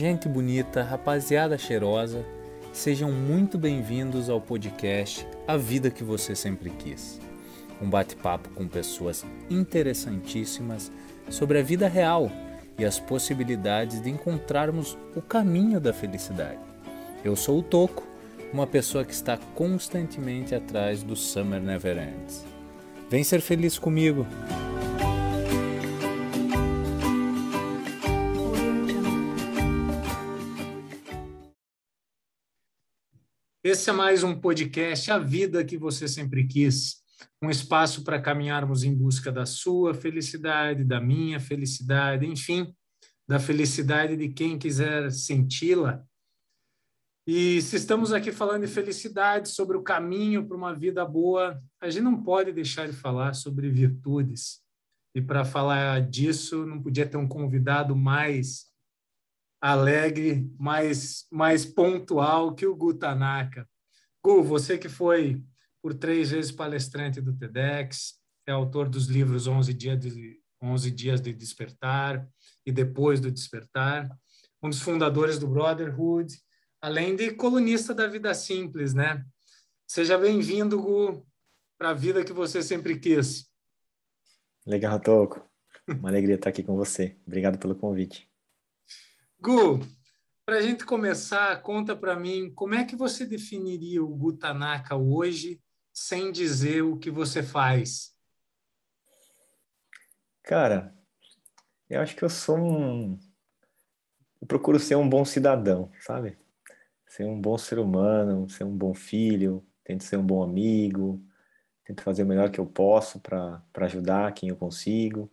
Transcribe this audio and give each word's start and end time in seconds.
gente 0.00 0.26
bonita, 0.26 0.82
rapaziada 0.82 1.58
cheirosa, 1.58 2.24
sejam 2.72 3.12
muito 3.12 3.58
bem-vindos 3.58 4.30
ao 4.30 4.40
podcast 4.40 5.26
A 5.46 5.58
Vida 5.58 5.90
que 5.90 6.02
Você 6.02 6.34
Sempre 6.34 6.70
Quis. 6.70 7.20
Um 7.82 7.90
bate-papo 7.90 8.48
com 8.54 8.66
pessoas 8.66 9.26
interessantíssimas 9.50 10.90
sobre 11.28 11.58
a 11.58 11.62
vida 11.62 11.86
real 11.86 12.32
e 12.78 12.84
as 12.86 12.98
possibilidades 12.98 14.00
de 14.00 14.08
encontrarmos 14.08 14.96
o 15.14 15.20
caminho 15.20 15.78
da 15.78 15.92
felicidade. 15.92 16.60
Eu 17.22 17.36
sou 17.36 17.58
o 17.58 17.62
Toco, 17.62 18.02
uma 18.54 18.66
pessoa 18.66 19.04
que 19.04 19.12
está 19.12 19.36
constantemente 19.54 20.54
atrás 20.54 21.02
do 21.02 21.14
Summer 21.14 21.60
Never 21.60 21.98
Ends. 21.98 22.42
Vem 23.10 23.22
ser 23.22 23.42
feliz 23.42 23.78
comigo! 23.78 24.26
Esse 33.62 33.90
é 33.90 33.92
mais 33.92 34.24
um 34.24 34.40
podcast 34.40 35.10
A 35.10 35.18
Vida 35.18 35.62
que 35.62 35.76
Você 35.76 36.08
Sempre 36.08 36.46
Quis. 36.46 37.02
Um 37.42 37.50
espaço 37.50 38.02
para 38.02 38.18
caminharmos 38.18 38.84
em 38.84 38.94
busca 38.94 39.30
da 39.30 39.44
sua 39.44 39.92
felicidade, 39.92 40.82
da 40.82 40.98
minha 40.98 41.38
felicidade, 41.38 42.24
enfim, 42.24 42.74
da 43.28 43.38
felicidade 43.38 44.16
de 44.16 44.30
quem 44.30 44.58
quiser 44.58 45.12
senti-la. 45.12 46.02
E 47.26 47.60
se 47.60 47.76
estamos 47.76 48.14
aqui 48.14 48.32
falando 48.32 48.62
de 48.66 48.72
felicidade, 48.72 49.50
sobre 49.50 49.76
o 49.76 49.82
caminho 49.82 50.48
para 50.48 50.56
uma 50.56 50.74
vida 50.74 51.04
boa, 51.04 51.62
a 51.82 51.90
gente 51.90 52.02
não 52.02 52.22
pode 52.22 52.54
deixar 52.54 52.88
de 52.88 52.96
falar 52.96 53.34
sobre 53.34 53.68
virtudes. 53.68 54.62
E 55.14 55.20
para 55.20 55.44
falar 55.44 56.00
disso, 56.00 56.64
não 56.64 56.80
podia 56.80 57.06
ter 57.06 57.18
um 57.18 57.28
convidado 57.28 57.94
mais 57.94 58.69
alegre, 59.60 60.50
mais, 60.58 61.26
mais 61.30 61.64
pontual 61.66 62.54
que 62.54 62.66
o 62.66 62.74
Gu 62.74 62.94
Tanaka. 62.94 63.68
Gu, 64.24 64.42
você 64.42 64.78
que 64.78 64.88
foi 64.88 65.42
por 65.82 65.94
três 65.94 66.30
vezes 66.30 66.50
palestrante 66.50 67.20
do 67.20 67.36
TEDx, 67.36 68.14
é 68.46 68.52
autor 68.52 68.88
dos 68.88 69.06
livros 69.06 69.46
11 69.46 69.74
Dias 69.74 70.00
de, 70.00 70.40
11 70.62 70.90
Dias 70.90 71.20
de 71.20 71.32
Despertar 71.32 72.26
e 72.64 72.72
Depois 72.72 73.20
do 73.20 73.30
Despertar, 73.30 74.10
um 74.62 74.68
dos 74.68 74.80
fundadores 74.80 75.38
do 75.38 75.46
Brotherhood, 75.46 76.34
além 76.80 77.16
de 77.16 77.32
colunista 77.32 77.94
da 77.94 78.06
Vida 78.06 78.34
Simples, 78.34 78.94
né? 78.94 79.24
Seja 79.86 80.16
bem-vindo, 80.16 80.80
Gu, 80.80 81.26
para 81.78 81.90
a 81.90 81.94
vida 81.94 82.24
que 82.24 82.32
você 82.32 82.62
sempre 82.62 82.98
quis. 82.98 83.50
Legal, 84.66 85.00
Toco. 85.00 85.48
Uma 85.88 86.10
alegria 86.10 86.36
estar 86.36 86.50
aqui 86.50 86.62
com 86.62 86.76
você. 86.76 87.16
Obrigado 87.26 87.58
pelo 87.58 87.74
convite. 87.74 88.29
Gu, 89.42 89.80
para 90.44 90.58
a 90.58 90.60
gente 90.60 90.84
começar, 90.84 91.62
conta 91.62 91.96
para 91.96 92.14
mim 92.14 92.52
como 92.54 92.74
é 92.74 92.84
que 92.84 92.94
você 92.94 93.24
definiria 93.24 94.04
o 94.04 94.14
Gu 94.14 94.34
Tanaka 94.34 94.94
hoje, 94.94 95.62
sem 95.94 96.30
dizer 96.30 96.82
o 96.82 96.98
que 96.98 97.10
você 97.10 97.42
faz? 97.42 98.14
Cara, 100.42 100.94
eu 101.88 102.02
acho 102.02 102.14
que 102.14 102.22
eu 102.22 102.28
sou 102.28 102.58
um. 102.58 103.18
Eu 104.42 104.46
procuro 104.46 104.78
ser 104.78 104.96
um 104.96 105.08
bom 105.08 105.24
cidadão, 105.24 105.90
sabe? 106.00 106.36
Ser 107.06 107.24
um 107.24 107.40
bom 107.40 107.56
ser 107.56 107.78
humano, 107.78 108.46
ser 108.50 108.64
um 108.64 108.76
bom 108.76 108.92
filho, 108.92 109.66
tento 109.82 110.04
ser 110.04 110.18
um 110.18 110.26
bom 110.26 110.42
amigo, 110.42 111.18
tento 111.82 112.02
fazer 112.02 112.24
o 112.24 112.26
melhor 112.26 112.50
que 112.50 112.60
eu 112.60 112.66
posso 112.66 113.18
para 113.20 113.62
ajudar 113.76 114.34
quem 114.34 114.50
eu 114.50 114.56
consigo. 114.56 115.32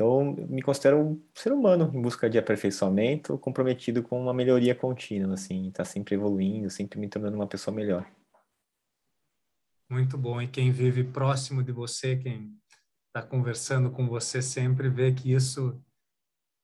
Então, 0.00 0.34
me 0.48 0.62
considero 0.62 0.98
um 0.98 1.22
ser 1.34 1.52
humano 1.52 1.90
em 1.92 2.00
busca 2.00 2.30
de 2.30 2.38
aperfeiçoamento, 2.38 3.36
comprometido 3.36 4.02
com 4.02 4.18
uma 4.18 4.32
melhoria 4.32 4.74
contínua, 4.74 5.34
assim, 5.34 5.70
tá 5.72 5.84
sempre 5.84 6.14
evoluindo, 6.14 6.70
sempre 6.70 6.98
me 6.98 7.06
tornando 7.06 7.36
uma 7.36 7.46
pessoa 7.46 7.76
melhor. 7.76 8.10
Muito 9.90 10.16
bom. 10.16 10.40
E 10.40 10.48
quem 10.48 10.72
vive 10.72 11.04
próximo 11.04 11.62
de 11.62 11.70
você, 11.70 12.16
quem 12.16 12.56
está 13.08 13.20
conversando 13.20 13.90
com 13.90 14.08
você 14.08 14.40
sempre, 14.40 14.88
vê 14.88 15.12
que 15.12 15.34
isso 15.34 15.78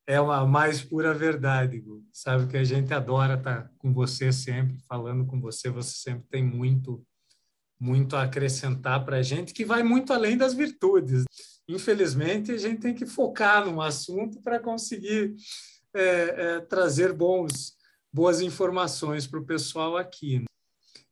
é 0.08 0.16
a 0.16 0.46
mais 0.46 0.82
pura 0.82 1.12
verdade. 1.12 1.84
Sabe 2.14 2.46
que 2.46 2.56
a 2.56 2.64
gente 2.64 2.94
adora 2.94 3.34
estar 3.34 3.64
tá 3.64 3.70
com 3.76 3.92
você 3.92 4.32
sempre, 4.32 4.78
falando 4.88 5.26
com 5.26 5.38
você. 5.42 5.68
Você 5.68 5.94
sempre 5.94 6.26
tem 6.30 6.42
muito, 6.42 7.04
muito 7.78 8.16
a 8.16 8.22
acrescentar 8.22 9.04
para 9.04 9.18
a 9.18 9.22
gente, 9.22 9.52
que 9.52 9.62
vai 9.62 9.82
muito 9.82 10.14
além 10.14 10.38
das 10.38 10.54
virtudes 10.54 11.26
infelizmente, 11.68 12.52
a 12.52 12.58
gente 12.58 12.80
tem 12.80 12.94
que 12.94 13.06
focar 13.06 13.64
num 13.66 13.80
assunto 13.80 14.40
para 14.40 14.60
conseguir 14.60 15.34
é, 15.94 16.02
é, 16.02 16.60
trazer 16.60 17.12
bons, 17.12 17.76
boas 18.12 18.40
informações 18.40 19.26
para 19.26 19.40
o 19.40 19.44
pessoal 19.44 19.96
aqui. 19.96 20.44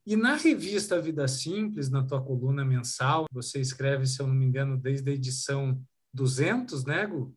E 0.07 0.17
na 0.17 0.37
revista 0.37 1.01
Vida 1.01 1.27
Simples, 1.27 1.91
na 1.91 2.05
tua 2.05 2.23
coluna 2.23 2.65
mensal, 2.65 3.25
você 3.33 3.61
escreve, 3.61 4.07
se 4.07 4.21
eu 4.21 4.27
não 4.27 4.35
me 4.35 4.45
engano, 4.45 4.77
desde 4.77 5.11
a 5.11 5.15
edição 5.15 5.81
200, 6.13 6.85
né, 6.85 7.07
Gu? 7.07 7.35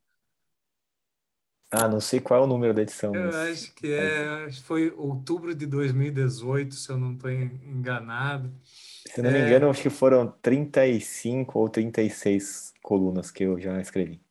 Ah, 1.69 1.87
não 1.87 1.99
sei 1.99 2.21
qual 2.21 2.41
é 2.41 2.43
o 2.45 2.47
número 2.47 2.73
da 2.73 2.81
edição. 2.81 3.13
Eu 3.13 3.25
mas... 3.25 3.35
acho 3.35 3.75
que 3.75 3.91
é, 3.91 4.49
foi 4.63 4.93
outubro 4.95 5.53
de 5.53 5.65
2018, 5.65 6.75
se 6.75 6.89
eu 6.89 6.97
não 6.97 7.13
estou 7.13 7.29
enganado. 7.29 8.53
Se 8.63 9.21
não 9.21 9.31
me 9.31 9.37
é... 9.37 9.47
engano, 9.47 9.69
acho 9.69 9.81
que 9.81 9.89
foram 9.89 10.33
35 10.41 11.59
ou 11.59 11.67
36 11.67 12.73
colunas 12.87 13.29
que 13.29 13.43
eu 13.43 13.59
já 13.59 13.81
escrevi. 13.81 14.21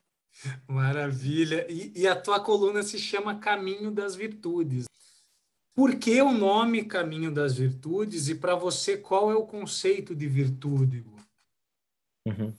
Maravilha. 0.66 1.66
E, 1.70 1.92
e, 1.94 2.08
a 2.08 2.16
tua 2.16 2.40
coluna 2.40 2.82
se 2.82 2.98
chama 2.98 3.38
Caminho 3.38 3.90
das 3.90 4.16
Virtudes. 4.16 4.86
Por 5.74 5.96
que 5.96 6.22
o 6.22 6.32
nome 6.32 6.86
Caminho 6.86 7.30
das 7.30 7.58
Virtudes? 7.58 8.28
E 8.28 8.34
para 8.34 8.54
você, 8.54 8.96
qual 8.96 9.30
é 9.30 9.34
o 9.34 9.46
conceito 9.46 10.14
de 10.14 10.26
virtude? 10.26 11.04
Uhum. 12.26 12.54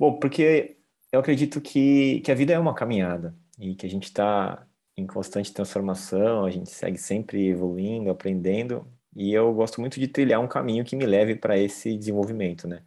Bom, 0.00 0.18
porque 0.18 0.78
eu 1.12 1.20
acredito 1.20 1.60
que, 1.60 2.20
que 2.22 2.32
a 2.32 2.34
vida 2.34 2.54
é 2.54 2.58
uma 2.58 2.74
caminhada 2.74 3.36
e 3.58 3.74
que 3.74 3.84
a 3.84 3.90
gente 3.90 4.04
está 4.04 4.66
em 4.96 5.06
constante 5.06 5.52
transformação, 5.52 6.46
a 6.46 6.50
gente 6.50 6.70
segue 6.70 6.96
sempre 6.96 7.48
evoluindo, 7.48 8.08
aprendendo, 8.08 8.90
e 9.14 9.30
eu 9.34 9.52
gosto 9.52 9.78
muito 9.78 10.00
de 10.00 10.08
trilhar 10.08 10.40
um 10.40 10.48
caminho 10.48 10.86
que 10.86 10.96
me 10.96 11.04
leve 11.04 11.36
para 11.36 11.58
esse 11.58 11.98
desenvolvimento, 11.98 12.66
né? 12.66 12.82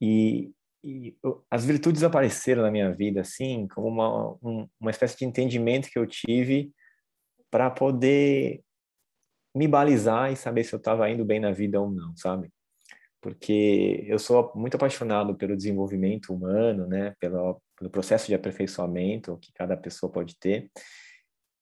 E, 0.00 0.52
e 0.82 1.16
as 1.50 1.64
virtudes 1.64 2.02
apareceram 2.02 2.62
na 2.62 2.70
minha 2.70 2.92
vida, 2.92 3.20
assim, 3.20 3.68
como 3.68 3.88
uma, 3.88 4.32
um, 4.42 4.68
uma 4.80 4.90
espécie 4.90 5.18
de 5.18 5.24
entendimento 5.24 5.88
que 5.90 5.98
eu 5.98 6.06
tive 6.06 6.72
para 7.50 7.70
poder 7.70 8.62
me 9.54 9.68
balizar 9.68 10.32
e 10.32 10.36
saber 10.36 10.64
se 10.64 10.74
eu 10.74 10.78
estava 10.78 11.08
indo 11.10 11.24
bem 11.24 11.38
na 11.38 11.52
vida 11.52 11.80
ou 11.80 11.90
não, 11.90 12.16
sabe? 12.16 12.50
Porque 13.20 14.04
eu 14.06 14.18
sou 14.18 14.50
muito 14.56 14.74
apaixonado 14.74 15.36
pelo 15.36 15.56
desenvolvimento 15.56 16.32
humano, 16.34 16.86
né? 16.86 17.14
Pelo, 17.20 17.60
pelo 17.76 17.90
processo 17.90 18.26
de 18.26 18.34
aperfeiçoamento 18.34 19.38
que 19.38 19.52
cada 19.52 19.76
pessoa 19.76 20.10
pode 20.10 20.36
ter 20.38 20.70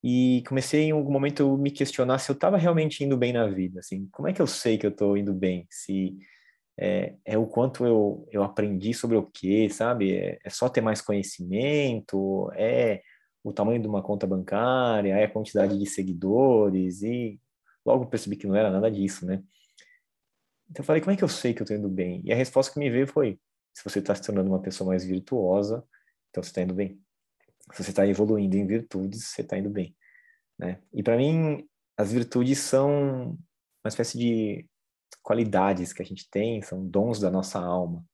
e 0.03 0.43
comecei 0.49 0.85
em 0.85 0.91
algum 0.93 1.13
momento 1.13 1.57
me 1.59 1.71
questionar 1.71 2.19
se 2.19 2.31
eu 2.31 2.35
estava 2.35 2.57
realmente 2.57 3.05
indo 3.05 3.17
bem 3.17 3.33
na 3.33 3.47
vida, 3.47 3.81
assim, 3.81 4.09
como 4.11 4.29
é 4.29 4.33
que 4.33 4.41
eu 4.41 4.47
sei 4.47 4.79
que 4.79 4.87
eu 4.87 4.91
estou 4.91 5.17
indo 5.17 5.35
bem? 5.35 5.67
Se 5.71 6.17
é, 6.81 7.15
é, 7.25 7.39
o 7.39 7.47
quanto 7.47 7.85
eu, 7.85 8.27
eu 8.31 8.43
aprendi 8.43 8.95
sobre 8.95 9.17
o 9.17 9.27
que, 9.27 9.69
sabe? 9.71 10.17
É, 10.17 10.39
é, 10.45 10.51
só 10.51 10.69
ter 10.69 10.81
mais 10.81 11.03
conhecimento, 11.03 12.51
é 12.55 13.03
o 13.45 13.53
tamanho 13.53 13.81
de 13.81 13.89
uma 13.89 14.03
conta 14.03 14.27
bancária, 14.27 15.15
é 15.15 15.25
a 15.25 15.31
quantidade 15.31 15.79
de 15.79 15.87
seguidores 15.87 17.03
e 17.03 17.41
logo 17.85 18.07
percebi 18.07 18.37
que 18.37 18.47
não 18.47 18.57
era 18.57 18.71
nada 18.71 18.91
disso, 18.91 19.27
né? 19.27 19.43
Então 20.71 20.83
eu 20.83 20.85
falei, 20.85 21.03
como 21.03 21.13
é 21.13 21.17
que 21.17 21.25
eu 21.25 21.29
sei 21.29 21.53
que 21.53 21.63
eu 21.63 21.65
estou 21.65 21.77
indo 21.77 21.89
bem? 21.89 22.23
E 22.25 22.33
a 22.33 22.37
resposta 22.37 22.73
que 22.73 22.79
me 22.79 22.91
veio 22.91 23.07
foi, 23.07 23.39
se 23.75 23.85
você 23.85 23.99
está 23.99 24.15
se 24.15 24.23
tornando 24.23 24.51
uma 24.51 24.63
pessoa 24.63 24.89
mais 24.89 25.05
virtuosa, 25.05 25.85
então 26.31 26.43
você 26.43 26.51
está 26.51 26.63
indo 26.63 26.75
bem 26.75 27.01
se 27.73 27.85
você 27.85 27.91
está 27.91 28.07
evoluindo 28.07 28.57
em 28.57 28.67
virtudes, 28.67 29.25
você 29.25 29.43
está 29.43 29.59
indo 29.59 29.71
bem. 29.71 29.95
Né? 30.59 30.81
E 30.93 31.03
para 31.03 31.17
mim, 31.17 31.67
as 31.97 32.13
virtudes 32.13 32.59
são 32.59 33.39
uma 33.85 33.89
espécie 33.89 34.19
de 34.19 34.67
qualidades 35.23 35.93
que 35.93 36.03
a 36.03 36.05
gente 36.05 36.29
tem, 36.31 36.63
são 36.63 36.87
dons 36.87 37.21
da 37.21 37.31
nossa 37.31 37.59
alma, 37.59 38.05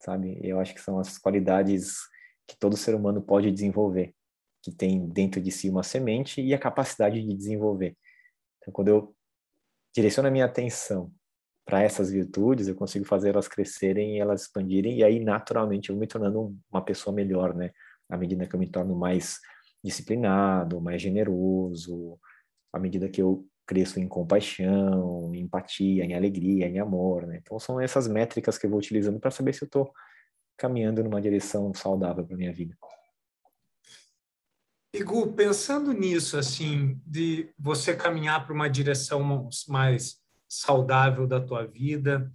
sabe? 0.00 0.38
Eu 0.42 0.60
acho 0.60 0.74
que 0.74 0.80
são 0.80 0.98
as 0.98 1.18
qualidades 1.18 1.98
que 2.46 2.56
todo 2.58 2.76
ser 2.76 2.94
humano 2.94 3.20
pode 3.22 3.50
desenvolver, 3.50 4.14
que 4.62 4.72
tem 4.72 5.08
dentro 5.08 5.40
de 5.40 5.50
si 5.50 5.68
uma 5.68 5.82
semente 5.82 6.40
e 6.40 6.54
a 6.54 6.58
capacidade 6.58 7.22
de 7.22 7.34
desenvolver. 7.34 7.96
Então, 8.58 8.72
quando 8.72 8.88
eu 8.88 9.14
direciono 9.94 10.28
a 10.28 10.32
minha 10.32 10.44
atenção 10.44 11.12
para 11.64 11.82
essas 11.82 12.10
virtudes, 12.10 12.68
eu 12.68 12.74
consigo 12.74 13.04
fazer 13.04 13.30
elas 13.30 13.48
crescerem 13.48 14.16
e 14.16 14.20
elas 14.20 14.42
expandirem, 14.42 14.98
e 14.98 15.04
aí, 15.04 15.18
naturalmente, 15.18 15.88
eu 15.88 15.96
vou 15.96 16.00
me 16.00 16.06
tornando 16.06 16.56
uma 16.70 16.84
pessoa 16.84 17.14
melhor, 17.14 17.54
né? 17.54 17.72
à 18.08 18.16
medida 18.16 18.46
que 18.46 18.54
eu 18.54 18.60
me 18.60 18.68
torno 18.68 18.94
mais 18.94 19.40
disciplinado, 19.82 20.80
mais 20.80 21.00
generoso, 21.00 22.18
à 22.72 22.78
medida 22.78 23.08
que 23.08 23.20
eu 23.20 23.46
cresço 23.66 23.98
em 23.98 24.06
compaixão, 24.06 25.34
em 25.34 25.40
empatia, 25.40 26.04
em 26.04 26.14
alegria, 26.14 26.66
em 26.66 26.78
amor, 26.78 27.26
né? 27.26 27.38
Então 27.42 27.58
são 27.58 27.80
essas 27.80 28.06
métricas 28.06 28.56
que 28.56 28.66
eu 28.66 28.70
vou 28.70 28.78
utilizando 28.78 29.18
para 29.18 29.30
saber 29.30 29.52
se 29.52 29.64
eu 29.64 29.66
estou 29.66 29.92
caminhando 30.56 31.02
numa 31.02 31.20
direção 31.20 31.74
saudável 31.74 32.24
para 32.24 32.36
minha 32.36 32.52
vida. 32.52 32.76
Igu, 34.94 35.34
pensando 35.34 35.92
nisso, 35.92 36.38
assim, 36.38 36.98
de 37.04 37.52
você 37.58 37.94
caminhar 37.94 38.46
para 38.46 38.54
uma 38.54 38.68
direção 38.68 39.50
mais 39.68 40.16
saudável 40.48 41.26
da 41.26 41.40
tua 41.40 41.66
vida, 41.66 42.32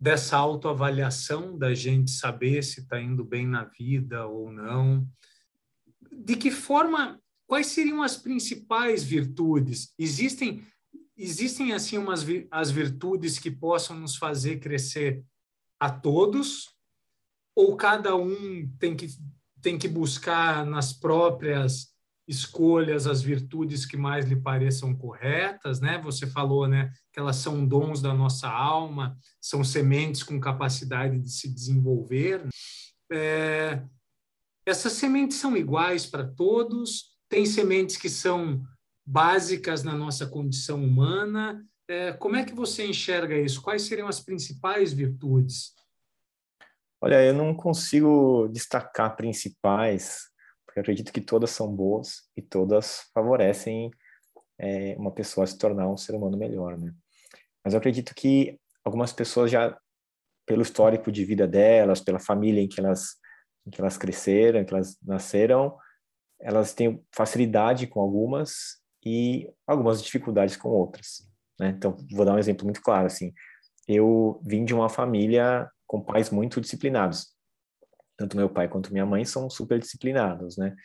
dessa 0.00 0.38
autoavaliação 0.38 1.58
da 1.58 1.74
gente 1.74 2.10
saber 2.10 2.62
se 2.62 2.80
está 2.80 2.98
indo 2.98 3.22
bem 3.22 3.46
na 3.46 3.64
vida 3.64 4.26
ou 4.26 4.50
não, 4.50 5.06
de 6.10 6.36
que 6.36 6.50
forma, 6.50 7.20
quais 7.50 7.66
seriam 7.66 8.00
as 8.00 8.16
principais 8.16 9.02
virtudes? 9.02 9.92
Existem 9.98 10.64
existem 11.18 11.72
assim 11.72 11.98
umas 11.98 12.24
as 12.48 12.70
virtudes 12.70 13.40
que 13.40 13.50
possam 13.50 13.98
nos 13.98 14.14
fazer 14.14 14.60
crescer 14.60 15.24
a 15.80 15.90
todos 15.90 16.68
ou 17.52 17.76
cada 17.76 18.14
um 18.14 18.70
tem 18.78 18.94
que 18.94 19.08
tem 19.60 19.76
que 19.76 19.88
buscar 19.88 20.64
nas 20.64 20.92
próprias 20.92 21.88
escolhas 22.26 23.08
as 23.08 23.20
virtudes 23.20 23.84
que 23.84 23.96
mais 23.96 24.26
lhe 24.26 24.36
pareçam 24.36 24.94
corretas, 24.94 25.80
né? 25.80 26.00
Você 26.04 26.28
falou, 26.28 26.68
né, 26.68 26.92
que 27.12 27.18
elas 27.18 27.36
são 27.36 27.66
dons 27.66 28.00
da 28.00 28.14
nossa 28.14 28.48
alma, 28.48 29.18
são 29.40 29.64
sementes 29.64 30.22
com 30.22 30.38
capacidade 30.38 31.18
de 31.18 31.28
se 31.28 31.52
desenvolver. 31.52 32.46
É, 33.10 33.82
essas 34.64 34.92
sementes 34.92 35.38
são 35.38 35.56
iguais 35.56 36.06
para 36.06 36.24
todos. 36.24 37.09
Tem 37.30 37.46
sementes 37.46 37.96
que 37.96 38.10
são 38.10 38.60
básicas 39.06 39.84
na 39.84 39.94
nossa 39.94 40.26
condição 40.26 40.82
humana. 40.82 41.64
É, 41.88 42.12
como 42.12 42.34
é 42.34 42.44
que 42.44 42.52
você 42.52 42.84
enxerga 42.84 43.38
isso? 43.38 43.62
Quais 43.62 43.82
seriam 43.82 44.08
as 44.08 44.18
principais 44.18 44.92
virtudes? 44.92 45.72
Olha, 47.00 47.24
eu 47.24 47.32
não 47.32 47.54
consigo 47.54 48.48
destacar 48.48 49.14
principais, 49.14 50.22
porque 50.66 50.80
acredito 50.80 51.12
que 51.12 51.20
todas 51.20 51.50
são 51.50 51.72
boas 51.72 52.28
e 52.36 52.42
todas 52.42 53.08
favorecem 53.14 53.92
é, 54.58 54.96
uma 54.98 55.12
pessoa 55.12 55.46
se 55.46 55.56
tornar 55.56 55.88
um 55.88 55.96
ser 55.96 56.16
humano 56.16 56.36
melhor, 56.36 56.76
né? 56.76 56.92
Mas 57.64 57.74
eu 57.74 57.78
acredito 57.78 58.12
que 58.12 58.58
algumas 58.84 59.12
pessoas 59.12 59.52
já, 59.52 59.78
pelo 60.44 60.62
histórico 60.62 61.12
de 61.12 61.24
vida 61.24 61.46
delas, 61.46 62.00
pela 62.00 62.18
família 62.18 62.60
em 62.60 62.68
que 62.68 62.80
elas, 62.80 63.16
em 63.64 63.70
que 63.70 63.80
elas 63.80 63.96
cresceram, 63.96 64.60
em 64.60 64.64
que 64.64 64.74
elas 64.74 64.98
nasceram, 65.00 65.78
elas 66.40 66.74
têm 66.74 67.02
facilidade 67.14 67.86
com 67.86 68.00
algumas 68.00 68.80
e 69.04 69.48
algumas 69.66 70.02
dificuldades 70.02 70.56
com 70.56 70.68
outras, 70.68 71.28
né? 71.58 71.74
Então, 71.76 71.96
vou 72.12 72.24
dar 72.24 72.34
um 72.34 72.38
exemplo 72.38 72.64
muito 72.64 72.82
claro, 72.82 73.06
assim. 73.06 73.32
Eu 73.86 74.40
vim 74.44 74.64
de 74.64 74.74
uma 74.74 74.88
família 74.88 75.68
com 75.86 76.00
pais 76.00 76.30
muito 76.30 76.60
disciplinados 76.60 77.34
tanto 78.20 78.36
meu 78.36 78.50
pai 78.50 78.68
quanto 78.68 78.92
minha 78.92 79.06
mãe 79.06 79.24
são 79.24 79.48
super 79.48 79.78
disciplinados, 79.78 80.58
né? 80.58 80.76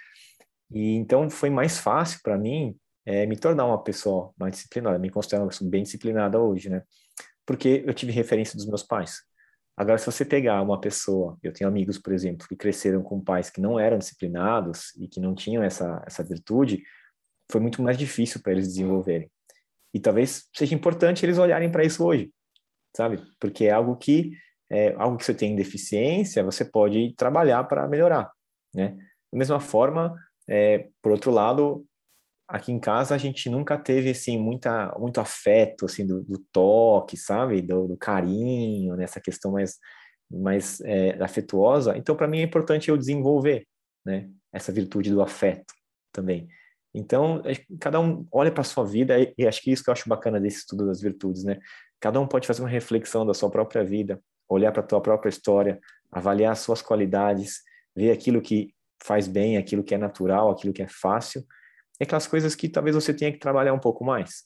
E 0.71 0.95
então 0.95 1.29
foi 1.29 1.49
mais 1.49 1.77
fácil 1.77 2.21
para 2.23 2.37
mim 2.37 2.77
é, 3.05 3.25
me 3.25 3.35
tornar 3.35 3.65
uma 3.65 3.83
pessoa 3.83 4.31
mais 4.39 4.53
disciplinada, 4.53 4.97
me 4.97 5.09
considero 5.09 5.43
uma 5.43 5.49
pessoa 5.49 5.69
bem 5.69 5.83
disciplinada 5.83 6.39
hoje, 6.39 6.69
né? 6.69 6.81
Porque 7.45 7.83
eu 7.85 7.93
tive 7.93 8.13
referência 8.13 8.55
dos 8.55 8.65
meus 8.65 8.83
pais. 8.83 9.21
Agora, 9.77 9.97
se 9.97 10.05
você 10.05 10.23
pegar 10.23 10.61
uma 10.61 10.79
pessoa, 10.79 11.37
eu 11.43 11.51
tenho 11.51 11.69
amigos, 11.69 11.97
por 11.97 12.13
exemplo, 12.13 12.47
que 12.47 12.55
cresceram 12.55 13.03
com 13.03 13.19
pais 13.19 13.49
que 13.49 13.59
não 13.59 13.77
eram 13.77 13.97
disciplinados 13.97 14.95
e 14.95 15.07
que 15.07 15.19
não 15.19 15.35
tinham 15.35 15.61
essa, 15.61 16.01
essa 16.07 16.23
virtude, 16.23 16.81
foi 17.51 17.59
muito 17.59 17.81
mais 17.81 17.97
difícil 17.97 18.41
para 18.41 18.53
eles 18.53 18.67
desenvolverem. 18.67 19.29
E 19.93 19.99
talvez 19.99 20.47
seja 20.53 20.73
importante 20.73 21.25
eles 21.25 21.37
olharem 21.37 21.69
para 21.71 21.83
isso 21.83 22.05
hoje, 22.05 22.31
sabe? 22.95 23.21
Porque 23.39 23.65
é 23.65 23.71
algo 23.71 23.95
que 23.97 24.31
é, 24.69 24.93
algo 24.97 25.17
que 25.17 25.25
você 25.25 25.33
tem 25.33 25.55
deficiência, 25.55 26.43
você 26.43 26.65
pode 26.65 27.13
trabalhar 27.15 27.63
para 27.65 27.87
melhorar, 27.87 28.31
né? 28.73 28.97
Da 29.31 29.37
mesma 29.37 29.59
forma, 29.59 30.15
é, 30.47 30.89
por 31.01 31.11
outro 31.11 31.31
lado, 31.31 31.85
aqui 32.47 32.71
em 32.71 32.79
casa 32.79 33.15
a 33.15 33.17
gente 33.17 33.49
nunca 33.49 33.77
teve 33.77 34.11
assim 34.11 34.37
muita 34.37 34.93
muito 34.99 35.19
afeto 35.19 35.85
assim 35.85 36.05
do, 36.05 36.23
do 36.23 36.39
toque, 36.51 37.17
sabe, 37.17 37.61
do, 37.61 37.87
do, 37.87 37.97
carinho, 37.97 38.95
nessa 38.95 39.19
questão 39.19 39.51
mais 39.51 39.77
mais 40.29 40.81
é, 40.81 41.21
afetuosa. 41.23 41.95
Então, 41.97 42.15
para 42.15 42.27
mim 42.27 42.39
é 42.39 42.43
importante 42.43 42.89
eu 42.89 42.97
desenvolver, 42.97 43.67
né? 44.05 44.29
Essa 44.51 44.71
virtude 44.71 45.11
do 45.11 45.21
afeto 45.21 45.73
também. 46.11 46.47
Então, 46.93 47.43
cada 47.79 47.99
um 47.99 48.25
olha 48.31 48.51
para 48.51 48.63
sua 48.63 48.85
vida 48.85 49.15
e 49.37 49.45
acho 49.45 49.61
que 49.61 49.71
isso 49.71 49.83
que 49.83 49.89
eu 49.89 49.91
acho 49.91 50.07
bacana 50.07 50.39
desse 50.39 50.59
estudo 50.59 50.85
das 50.85 51.01
virtudes, 51.01 51.43
né? 51.43 51.59
Cada 51.99 52.19
um 52.19 52.27
pode 52.27 52.47
fazer 52.47 52.61
uma 52.61 52.69
reflexão 52.69 53.25
da 53.25 53.33
sua 53.33 53.49
própria 53.49 53.83
vida, 53.83 54.19
olhar 54.47 54.71
para 54.71 54.81
a 54.81 54.85
tua 54.85 55.01
própria 55.01 55.29
história, 55.29 55.79
avaliar 56.11 56.53
as 56.53 56.59
suas 56.59 56.81
qualidades, 56.81 57.61
ver 57.95 58.11
aquilo 58.11 58.41
que 58.41 58.73
faz 59.03 59.27
bem, 59.27 59.57
aquilo 59.57 59.83
que 59.83 59.93
é 59.93 59.97
natural, 59.97 60.49
aquilo 60.49 60.73
que 60.73 60.81
é 60.81 60.87
fácil, 60.87 61.45
e 61.99 62.03
aquelas 62.03 62.27
coisas 62.27 62.55
que 62.55 62.67
talvez 62.67 62.95
você 62.95 63.13
tenha 63.13 63.31
que 63.31 63.39
trabalhar 63.39 63.73
um 63.73 63.79
pouco 63.79 64.03
mais. 64.03 64.43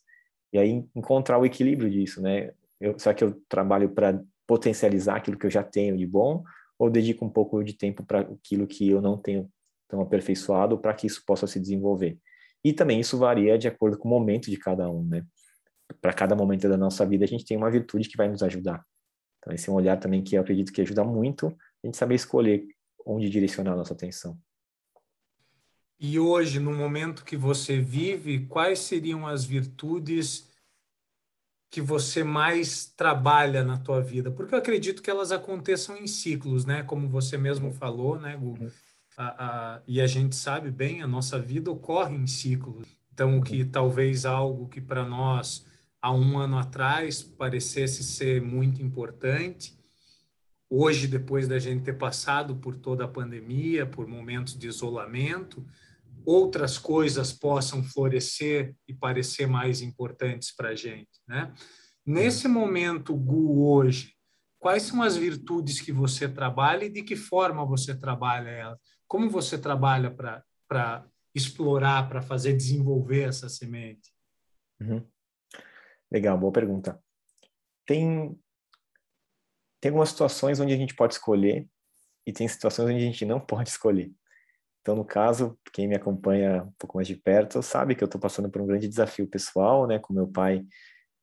E 0.53 0.57
aí 0.57 0.83
encontrar 0.95 1.37
o 1.37 1.45
equilíbrio 1.45 1.89
disso, 1.89 2.21
né? 2.21 2.51
Eu, 2.79 2.97
será 2.97 3.13
que 3.13 3.23
eu 3.23 3.39
trabalho 3.47 3.89
para 3.89 4.21
potencializar 4.47 5.17
aquilo 5.17 5.37
que 5.37 5.45
eu 5.45 5.51
já 5.51 5.63
tenho 5.63 5.97
de 5.97 6.07
bom 6.07 6.43
ou 6.77 6.89
dedico 6.89 7.25
um 7.25 7.29
pouco 7.29 7.63
de 7.63 7.73
tempo 7.73 8.03
para 8.03 8.21
aquilo 8.21 8.65
que 8.65 8.89
eu 8.89 9.01
não 9.01 9.17
tenho 9.17 9.49
tão 9.87 10.01
aperfeiçoado 10.01 10.77
para 10.77 10.93
que 10.93 11.07
isso 11.07 11.23
possa 11.25 11.45
se 11.45 11.59
desenvolver? 11.59 12.17
E 12.63 12.73
também 12.73 12.99
isso 12.99 13.17
varia 13.17 13.57
de 13.57 13.67
acordo 13.67 13.97
com 13.97 14.07
o 14.07 14.11
momento 14.11 14.49
de 14.49 14.57
cada 14.57 14.89
um, 14.89 15.03
né? 15.03 15.25
Para 16.01 16.13
cada 16.13 16.35
momento 16.35 16.67
da 16.69 16.77
nossa 16.77 17.05
vida 17.05 17.25
a 17.25 17.27
gente 17.27 17.45
tem 17.45 17.57
uma 17.57 17.69
virtude 17.69 18.07
que 18.07 18.17
vai 18.17 18.27
nos 18.27 18.43
ajudar. 18.43 18.83
Então, 19.39 19.53
esse 19.53 19.69
é 19.69 19.71
um 19.71 19.75
olhar 19.75 19.97
também 19.97 20.23
que 20.23 20.35
eu 20.35 20.41
acredito 20.41 20.71
que 20.71 20.81
ajuda 20.81 21.03
muito 21.03 21.47
a 21.47 21.87
gente 21.87 21.97
saber 21.97 22.15
escolher 22.15 22.65
onde 23.05 23.29
direcionar 23.29 23.73
a 23.73 23.75
nossa 23.77 23.93
atenção. 23.93 24.37
E 25.99 26.17
hoje, 26.17 26.59
no 26.59 26.73
momento 26.73 27.25
que 27.25 27.35
você 27.35 27.77
vive, 27.77 28.45
quais 28.45 28.79
seriam 28.79 29.27
as 29.27 29.43
virtudes 29.43 30.47
que 31.69 31.81
você 31.81 32.23
mais 32.23 32.85
trabalha 32.85 33.65
na 33.65 33.77
tua 33.77 34.01
vida? 34.01 34.31
Porque 34.31 34.55
eu 34.55 34.59
acredito 34.59 35.01
que 35.01 35.09
elas 35.09 35.33
aconteçam 35.33 35.97
em 35.97 36.07
ciclos, 36.07 36.65
né? 36.65 36.83
Como 36.83 37.09
você 37.09 37.37
mesmo 37.37 37.73
falou, 37.73 38.17
né, 38.17 38.37
Gu? 38.37 38.57
Uhum. 38.57 38.71
A, 39.17 39.25
a, 39.75 39.81
e 39.85 39.99
a 39.99 40.07
gente 40.07 40.37
sabe 40.37 40.71
bem, 40.71 41.01
a 41.01 41.07
nossa 41.07 41.37
vida 41.37 41.69
ocorre 41.69 42.15
em 42.15 42.25
ciclos. 42.25 42.87
Então, 43.13 43.37
o 43.37 43.43
que 43.43 43.63
uhum. 43.63 43.69
talvez 43.69 44.25
algo 44.25 44.69
que 44.69 44.79
para 44.79 45.03
nós 45.03 45.65
há 46.01 46.13
um 46.13 46.39
ano 46.39 46.57
atrás 46.57 47.21
parecesse 47.21 48.05
ser 48.05 48.41
muito 48.41 48.81
importante. 48.81 49.77
Hoje, 50.69 51.07
depois 51.07 51.45
da 51.45 51.59
gente 51.59 51.83
ter 51.83 51.97
passado 51.97 52.55
por 52.55 52.77
toda 52.77 53.03
a 53.03 53.07
pandemia, 53.07 53.85
por 53.85 54.07
momentos 54.07 54.57
de 54.57 54.67
isolamento, 54.67 55.65
outras 56.25 56.77
coisas 56.77 57.31
possam 57.31 57.83
florescer 57.83 58.75
e 58.87 58.93
parecer 58.93 59.47
mais 59.47 59.81
importantes 59.81 60.53
para 60.55 60.69
a 60.69 60.75
gente. 60.75 61.09
Né? 61.27 61.53
Nesse 62.05 62.47
momento, 62.47 63.15
Gu, 63.15 63.67
hoje, 63.67 64.15
quais 64.59 64.83
são 64.83 65.01
as 65.01 65.15
virtudes 65.15 65.81
que 65.81 65.91
você 65.91 66.27
trabalha 66.27 66.85
e 66.85 66.89
de 66.89 67.03
que 67.03 67.15
forma 67.15 67.65
você 67.65 67.97
trabalha 67.97 68.49
elas? 68.49 68.79
Como 69.07 69.29
você 69.29 69.57
trabalha 69.57 70.11
para 70.11 71.05
explorar, 71.33 72.09
para 72.09 72.21
fazer 72.21 72.53
desenvolver 72.53 73.29
essa 73.29 73.49
semente? 73.49 74.11
Uhum. 74.79 75.05
Legal, 76.11 76.37
boa 76.37 76.51
pergunta. 76.51 77.01
Tem, 77.85 78.39
tem 79.79 79.89
algumas 79.89 80.09
situações 80.09 80.59
onde 80.59 80.73
a 80.73 80.77
gente 80.77 80.95
pode 80.95 81.13
escolher 81.13 81.67
e 82.25 82.33
tem 82.33 82.47
situações 82.47 82.89
onde 82.89 82.97
a 82.97 83.05
gente 83.05 83.25
não 83.25 83.39
pode 83.39 83.69
escolher. 83.69 84.11
Então, 84.89 84.97
no 84.97 85.05
caso, 85.05 85.55
quem 85.71 85.87
me 85.87 85.95
acompanha 85.95 86.63
um 86.63 86.71
pouco 86.79 86.97
mais 86.97 87.07
de 87.07 87.15
perto 87.15 87.61
sabe 87.61 87.93
que 87.93 88.03
eu 88.03 88.07
estou 88.07 88.19
passando 88.19 88.49
por 88.49 88.59
um 88.59 88.65
grande 88.65 88.87
desafio 88.87 89.27
pessoal, 89.27 89.85
né, 89.85 89.99
com 89.99 90.11
meu 90.11 90.27
pai 90.27 90.65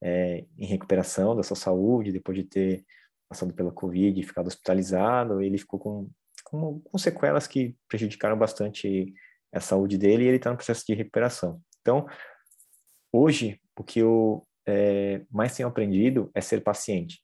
é, 0.01 0.45
em 0.57 0.67
recuperação 0.67 1.35
da 1.35 1.43
sua 1.43 1.57
saúde, 1.57 2.13
depois 2.13 2.39
de 2.39 2.45
ter 2.45 2.85
passado 3.29 3.53
pela 3.53 3.73
Covid 3.73 4.21
e 4.21 4.23
ficado 4.23 4.47
hospitalizado, 4.47 5.43
ele 5.43 5.59
ficou 5.59 5.81
com, 5.81 6.09
com, 6.45 6.79
com 6.79 6.97
sequelas 6.97 7.49
que 7.49 7.77
prejudicaram 7.89 8.39
bastante 8.39 9.13
a 9.53 9.59
saúde 9.59 9.99
dele 9.99 10.23
e 10.23 10.29
ele 10.29 10.37
está 10.37 10.51
no 10.51 10.57
processo 10.57 10.85
de 10.87 10.95
recuperação. 10.95 11.61
Então, 11.81 12.07
hoje, 13.13 13.61
o 13.77 13.83
que 13.83 13.99
eu 13.99 14.47
é, 14.65 15.27
mais 15.29 15.57
tenho 15.57 15.69
aprendido 15.69 16.31
é 16.37 16.41
ser 16.41 16.63
paciente. 16.63 17.21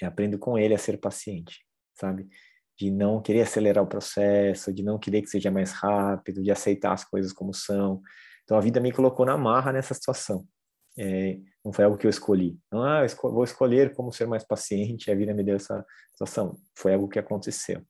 Eu 0.00 0.08
aprendo 0.08 0.38
com 0.38 0.56
ele 0.56 0.72
a 0.72 0.78
ser 0.78 0.98
paciente, 0.98 1.62
sabe? 1.92 2.26
De 2.80 2.90
não 2.90 3.20
querer 3.20 3.42
acelerar 3.42 3.84
o 3.84 3.86
processo, 3.86 4.72
de 4.72 4.82
não 4.82 4.98
querer 4.98 5.20
que 5.20 5.28
seja 5.28 5.50
mais 5.50 5.70
rápido, 5.70 6.42
de 6.42 6.50
aceitar 6.50 6.94
as 6.94 7.04
coisas 7.04 7.30
como 7.30 7.52
são. 7.52 8.00
Então 8.44 8.56
a 8.56 8.60
vida 8.60 8.80
me 8.80 8.90
colocou 8.90 9.26
na 9.26 9.36
marra 9.36 9.70
nessa 9.70 9.92
situação. 9.92 10.46
É, 10.98 11.38
não 11.62 11.74
foi 11.74 11.84
algo 11.84 11.98
que 11.98 12.06
eu 12.06 12.10
escolhi. 12.10 12.58
Ah, 12.72 13.02
eu 13.04 13.30
vou 13.30 13.44
escolher 13.44 13.94
como 13.94 14.10
ser 14.10 14.26
mais 14.26 14.44
paciente, 14.44 15.10
a 15.10 15.14
vida 15.14 15.34
me 15.34 15.44
deu 15.44 15.56
essa 15.56 15.84
situação. 16.12 16.58
Foi 16.74 16.94
algo 16.94 17.06
que 17.06 17.18
aconteceu. 17.18 17.82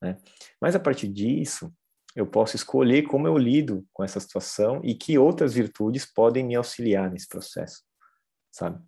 Né? 0.00 0.16
Mas 0.60 0.76
a 0.76 0.80
partir 0.80 1.08
disso, 1.08 1.72
eu 2.14 2.24
posso 2.24 2.54
escolher 2.54 3.02
como 3.02 3.26
eu 3.26 3.36
lido 3.36 3.84
com 3.92 4.04
essa 4.04 4.20
situação 4.20 4.80
e 4.84 4.94
que 4.94 5.18
outras 5.18 5.54
virtudes 5.54 6.06
podem 6.06 6.44
me 6.44 6.54
auxiliar 6.54 7.10
nesse 7.10 7.28
processo, 7.28 7.82
sabe? 8.52 8.80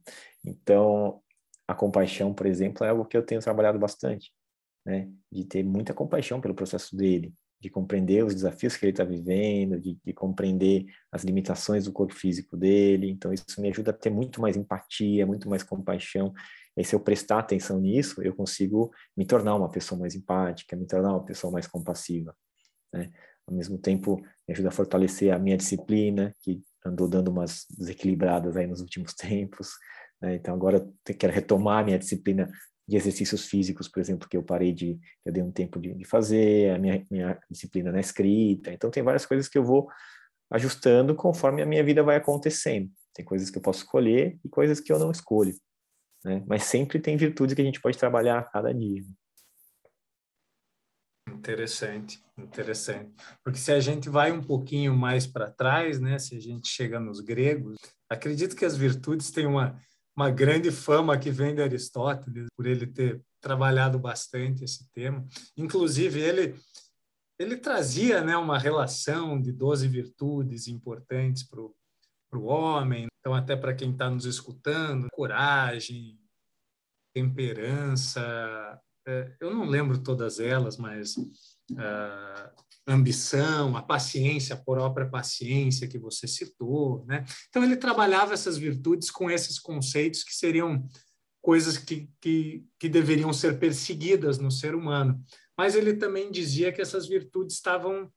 Então, 0.44 1.20
a 1.68 1.74
compaixão, 1.74 2.32
por 2.32 2.46
exemplo, 2.46 2.84
é 2.84 2.90
algo 2.90 3.04
que 3.04 3.16
eu 3.16 3.24
tenho 3.24 3.40
trabalhado 3.40 3.78
bastante, 3.78 4.32
né? 4.84 5.08
De 5.30 5.44
ter 5.44 5.62
muita 5.62 5.94
compaixão 5.94 6.40
pelo 6.40 6.54
processo 6.54 6.96
dele, 6.96 7.32
de 7.60 7.70
compreender 7.70 8.24
os 8.24 8.34
desafios 8.34 8.76
que 8.76 8.84
ele 8.84 8.90
está 8.92 9.04
vivendo, 9.04 9.78
de, 9.78 9.96
de, 10.04 10.12
compreender 10.12 10.84
as 11.12 11.22
limitações 11.22 11.84
do 11.84 11.92
corpo 11.92 12.14
físico 12.14 12.56
dele. 12.56 13.08
Então, 13.08 13.32
isso 13.32 13.44
me 13.60 13.68
ajuda 13.68 13.92
a 13.92 13.94
ter 13.94 14.10
muito 14.10 14.40
mais 14.40 14.56
empatia, 14.56 15.24
muito 15.24 15.48
mais 15.48 15.62
compaixão. 15.62 16.32
E 16.76 16.84
se 16.84 16.94
eu 16.94 17.00
prestar 17.00 17.38
atenção 17.38 17.78
nisso, 17.78 18.20
eu 18.22 18.34
consigo 18.34 18.90
me 19.16 19.24
tornar 19.24 19.54
uma 19.54 19.70
pessoa 19.70 20.00
mais 20.00 20.14
empática, 20.14 20.76
me 20.76 20.86
tornar 20.86 21.10
uma 21.10 21.24
pessoa 21.24 21.52
mais 21.52 21.66
compassiva. 21.66 22.34
Né? 22.92 23.12
Ao 23.46 23.54
mesmo 23.54 23.78
tempo, 23.78 24.16
me 24.16 24.54
ajuda 24.54 24.68
a 24.70 24.72
fortalecer 24.72 25.32
a 25.32 25.38
minha 25.38 25.56
disciplina, 25.56 26.34
que 26.40 26.62
andou 26.84 27.08
dando 27.08 27.28
umas 27.28 27.66
desequilibradas 27.78 28.56
aí 28.56 28.66
nos 28.66 28.80
últimos 28.80 29.14
tempos. 29.14 29.70
Né? 30.20 30.34
Então, 30.34 30.54
agora 30.54 30.78
eu 31.08 31.14
quero 31.16 31.32
retomar 31.32 31.80
a 31.80 31.84
minha 31.84 31.98
disciplina 31.98 32.50
de 32.86 32.96
exercícios 32.96 33.46
físicos, 33.46 33.88
por 33.88 34.00
exemplo, 34.00 34.28
que 34.28 34.36
eu 34.36 34.42
parei 34.42 34.72
de, 34.72 34.98
eu 35.24 35.32
dei 35.32 35.42
um 35.42 35.52
tempo 35.52 35.80
de, 35.80 35.94
de 35.94 36.04
fazer, 36.04 36.74
a 36.74 36.78
minha, 36.78 37.06
minha 37.10 37.40
disciplina 37.50 37.92
na 37.92 38.00
escrita. 38.00 38.72
Então, 38.72 38.90
tem 38.90 39.02
várias 39.02 39.24
coisas 39.24 39.48
que 39.48 39.56
eu 39.56 39.64
vou 39.64 39.88
ajustando 40.50 41.14
conforme 41.14 41.62
a 41.62 41.66
minha 41.66 41.82
vida 41.82 42.02
vai 42.02 42.16
acontecendo. 42.16 42.90
Tem 43.14 43.24
coisas 43.24 43.50
que 43.50 43.58
eu 43.58 43.62
posso 43.62 43.80
escolher 43.80 44.38
e 44.44 44.48
coisas 44.48 44.80
que 44.80 44.92
eu 44.92 44.98
não 44.98 45.10
escolho. 45.10 45.54
Né? 46.24 46.42
Mas 46.46 46.64
sempre 46.64 47.00
tem 47.00 47.16
virtudes 47.16 47.54
que 47.54 47.62
a 47.62 47.64
gente 47.64 47.80
pode 47.80 47.98
trabalhar 47.98 48.38
a 48.38 48.42
cada 48.42 48.72
dia. 48.72 49.02
Interessante, 51.28 52.22
interessante. 52.36 53.12
Porque 53.42 53.58
se 53.58 53.72
a 53.72 53.80
gente 53.80 54.08
vai 54.08 54.30
um 54.30 54.42
pouquinho 54.42 54.94
mais 54.94 55.26
para 55.26 55.50
trás, 55.50 55.98
né, 55.98 56.18
se 56.18 56.36
a 56.36 56.40
gente 56.40 56.68
chega 56.68 57.00
nos 57.00 57.20
gregos, 57.20 57.76
acredito 58.08 58.54
que 58.54 58.64
as 58.64 58.76
virtudes 58.76 59.30
têm 59.30 59.46
uma 59.46 59.80
uma 60.16 60.30
grande 60.30 60.70
fama 60.70 61.18
que 61.18 61.30
vem 61.30 61.54
de 61.54 61.62
Aristóteles, 61.62 62.46
por 62.56 62.66
ele 62.66 62.86
ter 62.86 63.22
trabalhado 63.40 63.98
bastante 63.98 64.64
esse 64.64 64.90
tema. 64.92 65.26
Inclusive, 65.56 66.20
ele, 66.20 66.54
ele 67.38 67.56
trazia 67.56 68.22
né, 68.22 68.36
uma 68.36 68.58
relação 68.58 69.40
de 69.40 69.52
12 69.52 69.88
virtudes 69.88 70.68
importantes 70.68 71.42
para 71.42 71.60
o 72.38 72.44
homem. 72.44 73.06
Então, 73.20 73.34
até 73.34 73.56
para 73.56 73.74
quem 73.74 73.92
está 73.92 74.10
nos 74.10 74.24
escutando, 74.24 75.08
coragem, 75.12 76.18
temperança, 77.14 78.80
eu 79.40 79.54
não 79.54 79.64
lembro 79.64 79.98
todas 79.98 80.38
elas, 80.38 80.76
mas 80.76 81.16
uh, 81.16 82.50
ambição, 82.86 83.76
a 83.76 83.82
paciência, 83.82 84.54
a 84.54 84.58
própria 84.58 85.08
paciência 85.08 85.88
que 85.88 85.98
você 85.98 86.26
citou, 86.26 87.04
né? 87.06 87.24
Então 87.48 87.62
ele 87.62 87.76
trabalhava 87.76 88.34
essas 88.34 88.56
virtudes 88.56 89.10
com 89.10 89.30
esses 89.30 89.58
conceitos 89.58 90.24
que 90.24 90.34
seriam 90.34 90.86
coisas 91.40 91.76
que, 91.76 92.08
que, 92.20 92.64
que 92.78 92.88
deveriam 92.88 93.32
ser 93.32 93.58
perseguidas 93.58 94.38
no 94.38 94.50
ser 94.50 94.74
humano. 94.74 95.22
Mas 95.56 95.74
ele 95.74 95.94
também 95.94 96.30
dizia 96.30 96.72
que 96.72 96.80
essas 96.80 97.06
virtudes 97.06 97.56
estavam, 97.56 98.10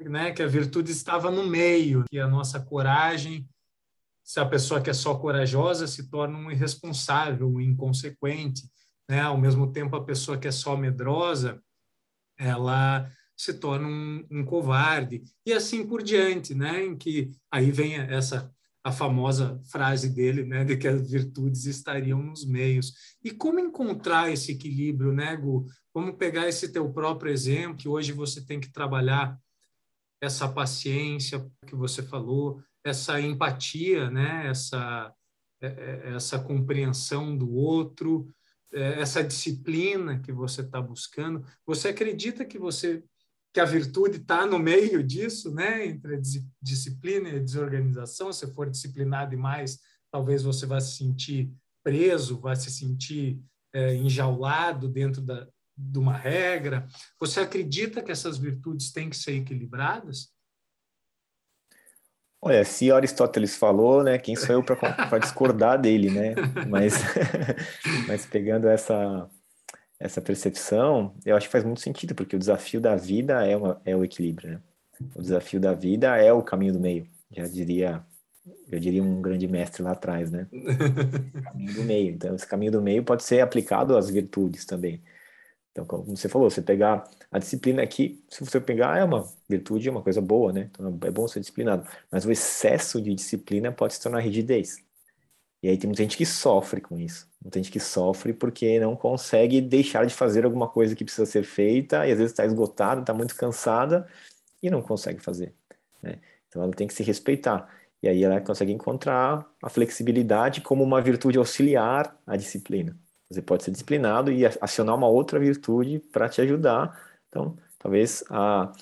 né, 0.00 0.32
que 0.32 0.42
a 0.42 0.46
virtude 0.46 0.90
estava 0.90 1.30
no 1.30 1.46
meio, 1.46 2.04
que 2.10 2.18
a 2.18 2.26
nossa 2.26 2.60
coragem, 2.60 3.48
se 4.24 4.40
a 4.40 4.46
pessoa 4.46 4.80
que 4.80 4.90
é 4.90 4.94
só 4.94 5.14
corajosa 5.14 5.86
se 5.86 6.08
torna 6.08 6.38
um 6.38 6.50
irresponsável, 6.50 7.48
um 7.48 7.60
inconsequente, 7.60 8.62
né? 9.12 9.20
Ao 9.20 9.36
mesmo 9.36 9.70
tempo 9.70 9.94
a 9.94 10.02
pessoa 10.02 10.38
que 10.38 10.48
é 10.48 10.50
só 10.50 10.74
medrosa, 10.74 11.62
ela 12.38 13.06
se 13.36 13.52
torna 13.52 13.86
um, 13.86 14.26
um, 14.30 14.42
covarde 14.42 15.22
e 15.44 15.52
assim 15.52 15.86
por 15.86 16.02
diante, 16.02 16.54
né? 16.54 16.82
Em 16.82 16.96
que 16.96 17.30
aí 17.50 17.70
vem 17.70 17.96
essa 17.96 18.50
a 18.82 18.90
famosa 18.90 19.60
frase 19.70 20.08
dele, 20.08 20.42
né, 20.42 20.64
de 20.64 20.76
que 20.76 20.88
as 20.88 21.08
virtudes 21.08 21.66
estariam 21.66 22.20
nos 22.20 22.44
meios. 22.44 22.92
E 23.22 23.30
como 23.30 23.60
encontrar 23.60 24.32
esse 24.32 24.50
equilíbrio, 24.50 25.12
né, 25.12 25.36
Gu? 25.36 25.66
Vamos 25.94 26.16
pegar 26.16 26.48
esse 26.48 26.72
teu 26.72 26.92
próprio 26.92 27.30
exemplo, 27.30 27.76
que 27.76 27.88
hoje 27.88 28.10
você 28.10 28.44
tem 28.44 28.58
que 28.58 28.72
trabalhar 28.72 29.38
essa 30.20 30.48
paciência 30.48 31.48
que 31.64 31.76
você 31.76 32.02
falou, 32.02 32.60
essa 32.82 33.20
empatia, 33.20 34.10
né, 34.10 34.48
essa 34.48 35.14
é, 35.62 35.66
é, 35.66 36.14
essa 36.16 36.40
compreensão 36.40 37.38
do 37.38 37.54
outro, 37.54 38.26
essa 38.72 39.22
disciplina 39.22 40.18
que 40.20 40.32
você 40.32 40.62
está 40.62 40.80
buscando. 40.80 41.44
Você 41.66 41.88
acredita 41.88 42.44
que 42.44 42.58
você 42.58 43.02
que 43.52 43.60
a 43.60 43.66
virtude 43.66 44.16
está 44.16 44.46
no 44.46 44.58
meio 44.58 45.02
disso, 45.02 45.54
né? 45.54 45.86
Entre 45.86 46.16
a 46.16 46.20
disciplina 46.60 47.28
e 47.28 47.36
a 47.36 47.42
desorganização. 47.42 48.32
Se 48.32 48.46
for 48.54 48.70
disciplinado 48.70 49.32
demais, 49.32 49.78
talvez 50.10 50.42
você 50.42 50.64
vá 50.64 50.80
se 50.80 50.96
sentir 50.96 51.52
preso, 51.84 52.40
vá 52.40 52.56
se 52.56 52.70
sentir 52.70 53.38
é, 53.74 53.94
enjaulado 53.94 54.88
dentro 54.88 55.20
da, 55.20 55.46
de 55.76 55.98
uma 55.98 56.16
regra. 56.16 56.86
Você 57.20 57.40
acredita 57.40 58.02
que 58.02 58.10
essas 58.10 58.38
virtudes 58.38 58.90
têm 58.90 59.10
que 59.10 59.16
ser 59.16 59.36
equilibradas? 59.36 60.31
Olha, 62.44 62.64
se 62.64 62.90
Aristóteles 62.90 63.56
falou, 63.56 64.02
né, 64.02 64.18
quem 64.18 64.34
sou 64.34 64.56
eu 64.56 64.64
para 64.64 65.18
discordar 65.18 65.80
dele, 65.80 66.10
né? 66.10 66.34
Mas, 66.68 66.94
mas 68.08 68.26
pegando 68.26 68.68
essa 68.68 69.30
essa 70.02 70.20
percepção, 70.20 71.14
eu 71.24 71.36
acho 71.36 71.46
que 71.46 71.52
faz 71.52 71.64
muito 71.64 71.80
sentido, 71.80 72.12
porque 72.14 72.34
o 72.34 72.38
desafio 72.38 72.80
da 72.80 72.96
vida 72.96 73.46
é, 73.46 73.56
uma, 73.56 73.80
é 73.84 73.94
o 73.94 74.04
equilíbrio, 74.04 74.50
né? 74.50 74.60
O 75.14 75.22
desafio 75.22 75.60
da 75.60 75.72
vida 75.72 76.16
é 76.16 76.32
o 76.32 76.42
caminho 76.42 76.72
do 76.72 76.80
meio, 76.80 77.06
já 77.30 77.46
diria, 77.46 78.04
eu 78.68 78.80
diria 78.80 79.02
um 79.02 79.22
grande 79.22 79.46
mestre 79.46 79.80
lá 79.80 79.92
atrás, 79.92 80.30
né? 80.30 80.48
O 80.52 81.42
caminho 81.42 81.74
do 81.74 81.82
meio. 81.84 82.10
Então, 82.10 82.34
esse 82.34 82.46
caminho 82.46 82.72
do 82.72 82.82
meio 82.82 83.04
pode 83.04 83.22
ser 83.22 83.40
aplicado 83.40 83.96
às 83.96 84.10
virtudes 84.10 84.64
também. 84.66 85.00
Então, 85.72 85.86
como 85.86 86.16
você 86.16 86.28
falou, 86.28 86.50
você 86.50 86.60
pegar 86.60 87.08
a 87.30 87.38
disciplina 87.38 87.82
aqui, 87.82 88.22
se 88.28 88.44
você 88.44 88.60
pegar, 88.60 88.98
é 88.98 89.04
uma 89.04 89.26
virtude, 89.48 89.88
é 89.88 89.90
uma 89.90 90.02
coisa 90.02 90.20
boa, 90.20 90.52
né? 90.52 90.68
Então, 90.70 90.98
é 91.02 91.10
bom 91.10 91.26
ser 91.26 91.40
disciplinado. 91.40 91.88
Mas 92.10 92.26
o 92.26 92.30
excesso 92.30 93.00
de 93.00 93.14
disciplina 93.14 93.72
pode 93.72 93.94
se 93.94 94.02
tornar 94.02 94.20
rigidez. 94.20 94.76
E 95.62 95.68
aí 95.68 95.78
tem 95.78 95.88
muita 95.88 96.02
gente 96.02 96.16
que 96.16 96.26
sofre 96.26 96.80
com 96.80 96.98
isso. 96.98 97.26
Muita 97.40 97.58
gente 97.58 97.70
que 97.70 97.80
sofre 97.80 98.32
porque 98.34 98.78
não 98.80 98.94
consegue 98.96 99.60
deixar 99.60 100.04
de 100.04 100.12
fazer 100.12 100.44
alguma 100.44 100.68
coisa 100.68 100.94
que 100.94 101.04
precisa 101.04 101.24
ser 101.24 101.44
feita, 101.44 102.06
e 102.06 102.12
às 102.12 102.18
vezes 102.18 102.32
está 102.32 102.44
esgotada, 102.44 103.00
está 103.00 103.14
muito 103.14 103.34
cansada 103.36 104.06
e 104.62 104.68
não 104.68 104.82
consegue 104.82 105.20
fazer. 105.20 105.54
Né? 106.02 106.18
Então 106.48 106.62
ela 106.62 106.72
tem 106.72 106.86
que 106.86 106.94
se 106.94 107.02
respeitar. 107.02 107.68
E 108.02 108.08
aí 108.08 108.24
ela 108.24 108.40
consegue 108.40 108.72
encontrar 108.72 109.48
a 109.62 109.68
flexibilidade 109.70 110.60
como 110.60 110.82
uma 110.82 111.00
virtude 111.00 111.38
auxiliar 111.38 112.20
à 112.26 112.36
disciplina. 112.36 112.96
Você 113.32 113.42
pode 113.42 113.64
ser 113.64 113.70
disciplinado 113.70 114.30
e 114.30 114.44
acionar 114.46 114.94
uma 114.96 115.08
outra 115.08 115.38
virtude 115.38 115.98
para 115.98 116.28
te 116.28 116.40
ajudar. 116.40 117.00
Então, 117.28 117.56
talvez 117.78 118.24
a, 118.30 118.72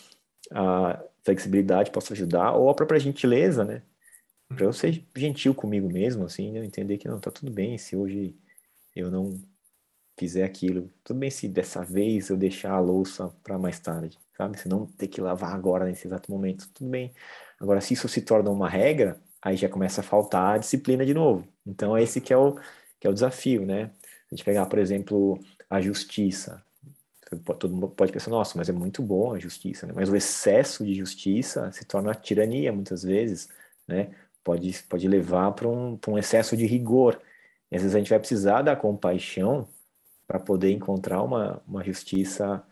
a 0.52 1.02
flexibilidade 1.25 1.90
possa 1.90 2.14
ajudar, 2.14 2.52
ou 2.52 2.71
a 2.71 2.75
própria 2.75 2.99
gentileza, 3.00 3.64
né? 3.64 3.83
para 4.54 4.64
eu 4.64 4.73
ser 4.73 5.04
gentil 5.16 5.54
comigo 5.54 5.90
mesmo, 5.90 6.25
assim, 6.25 6.50
né? 6.52 6.64
entender 6.64 6.99
que 6.99 7.09
não, 7.09 7.21
tá 7.21 7.30
tudo 7.30 7.50
bem 7.52 7.78
se 7.78 7.97
hoje 7.97 8.37
eu 8.95 9.11
não 9.11 9.40
fizer 10.19 10.45
aquilo, 10.45 10.90
tudo 11.04 11.21
bem 11.21 11.30
se 11.30 11.49
dessa 11.49 11.83
vez 11.83 12.28
eu 12.28 12.37
deixar 12.37 12.73
a 12.73 12.80
louça 12.80 13.28
para 13.42 13.59
mais 13.59 13.78
tarde, 13.80 14.19
sabe? 14.37 14.59
Se 14.59 14.69
não 14.69 14.87
ter 14.87 15.09
que 15.09 15.21
lavar 15.21 15.54
agora 15.54 15.87
nesse 15.87 16.07
exato 16.07 16.30
momento, 16.30 16.69
tudo 16.75 16.90
bem. 16.90 17.14
Agora, 17.59 17.80
se 17.80 17.95
isso 17.95 18.09
se 18.09 18.21
torna 18.21 18.50
uma 18.50 18.69
regra, 18.69 19.19
aí 19.40 19.57
já 19.57 19.69
começa 19.69 20.02
a 20.02 20.04
faltar 20.04 20.57
a 20.57 20.59
disciplina 20.59 21.07
de 21.07 21.14
novo. 21.14 21.49
Então, 21.64 21.97
é 21.97 22.02
esse 22.02 22.21
que 22.21 22.33
é 22.33 22.37
o, 22.37 22.54
que 22.99 23.07
é 23.07 23.11
o 23.11 23.14
desafio, 23.14 23.64
né? 23.64 23.90
A 24.30 24.34
gente 24.34 24.44
pegar, 24.44 24.66
por 24.66 24.78
exemplo, 24.78 25.40
a 25.68 25.80
justiça. 25.80 26.62
Todo 27.58 27.72
mundo 27.72 27.88
pode 27.88 28.12
pensar, 28.12 28.30
nossa, 28.30 28.58
mas 28.58 28.68
é 28.68 28.72
muito 28.72 29.02
bom 29.02 29.32
a 29.32 29.38
justiça, 29.38 29.87
né? 29.87 29.92
Mas 29.94 30.08
o 30.08 30.16
excesso 30.16 30.84
de 30.84 30.94
justiça 30.94 31.70
se 31.72 31.84
torna 31.84 32.14
tirania 32.14 32.72
muitas 32.72 33.02
vezes, 33.02 33.49
né? 33.87 34.10
pode, 34.44 34.82
pode 34.88 35.08
levar 35.08 35.52
para 35.52 35.68
um, 35.68 35.99
um 36.08 36.18
excesso 36.18 36.56
de 36.56 36.66
rigor. 36.66 37.20
E 37.70 37.76
às 37.76 37.82
vezes 37.82 37.94
a 37.94 37.99
gente 37.99 38.10
vai 38.10 38.18
precisar 38.18 38.62
da 38.62 38.75
compaixão 38.75 39.68
para 40.26 40.38
poder 40.38 40.72
encontrar 40.72 41.22
uma, 41.22 41.62
uma 41.66 41.84
justiça 41.84 42.62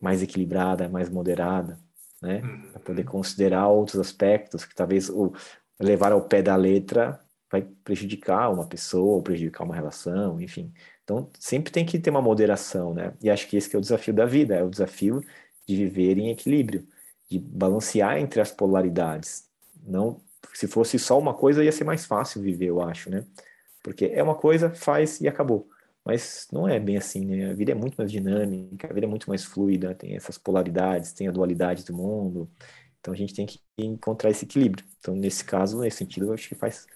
mais 0.00 0.22
equilibrada, 0.22 0.88
mais 0.88 1.08
moderada, 1.08 1.78
né? 2.20 2.40
Uhum. 2.42 2.70
Para 2.72 2.80
poder 2.80 3.04
considerar 3.04 3.68
outros 3.68 4.00
aspectos 4.00 4.64
que 4.64 4.74
talvez 4.74 5.08
o 5.08 5.32
levar 5.78 6.12
ao 6.12 6.22
pé 6.22 6.42
da 6.42 6.56
letra 6.56 7.20
vai 7.50 7.62
prejudicar 7.84 8.52
uma 8.52 8.66
pessoa 8.66 9.16
ou 9.16 9.22
prejudicar 9.22 9.64
uma 9.64 9.74
relação, 9.74 10.40
enfim. 10.40 10.72
Então, 11.04 11.30
sempre 11.38 11.72
tem 11.72 11.84
que 11.84 11.98
ter 11.98 12.10
uma 12.10 12.22
moderação, 12.22 12.94
né? 12.94 13.14
E 13.22 13.30
acho 13.30 13.48
que 13.48 13.56
esse 13.56 13.68
que 13.68 13.76
é 13.76 13.78
o 13.78 13.82
desafio 13.82 14.14
da 14.14 14.26
vida, 14.26 14.54
é 14.54 14.62
o 14.62 14.70
desafio 14.70 15.20
de 15.66 15.76
viver 15.76 16.18
em 16.18 16.30
equilíbrio, 16.30 16.86
de 17.28 17.38
balancear 17.38 18.18
entre 18.18 18.40
as 18.40 18.50
polaridades, 18.52 19.48
não 19.82 20.20
se 20.54 20.66
fosse 20.66 20.98
só 20.98 21.18
uma 21.18 21.34
coisa, 21.34 21.64
ia 21.64 21.72
ser 21.72 21.84
mais 21.84 22.04
fácil 22.06 22.42
viver, 22.42 22.66
eu 22.66 22.82
acho, 22.82 23.10
né? 23.10 23.24
Porque 23.82 24.06
é 24.06 24.22
uma 24.22 24.34
coisa, 24.34 24.70
faz 24.74 25.20
e 25.20 25.28
acabou. 25.28 25.68
Mas 26.04 26.48
não 26.52 26.68
é 26.68 26.78
bem 26.80 26.96
assim, 26.96 27.24
né? 27.24 27.50
A 27.50 27.54
vida 27.54 27.72
é 27.72 27.74
muito 27.74 27.96
mais 27.96 28.10
dinâmica, 28.10 28.88
a 28.88 28.92
vida 28.92 29.06
é 29.06 29.08
muito 29.08 29.28
mais 29.28 29.44
fluida, 29.44 29.94
tem 29.94 30.16
essas 30.16 30.38
polaridades, 30.38 31.12
tem 31.12 31.28
a 31.28 31.30
dualidade 31.32 31.84
do 31.84 31.94
mundo. 31.94 32.50
Então 33.00 33.14
a 33.14 33.16
gente 33.16 33.34
tem 33.34 33.46
que 33.46 33.60
encontrar 33.78 34.30
esse 34.30 34.44
equilíbrio. 34.44 34.84
Então, 34.98 35.14
nesse 35.14 35.44
caso, 35.44 35.80
nesse 35.80 35.98
sentido, 35.98 36.26
eu 36.26 36.34
acho 36.34 36.48
que 36.48 36.54
faz 36.54 36.86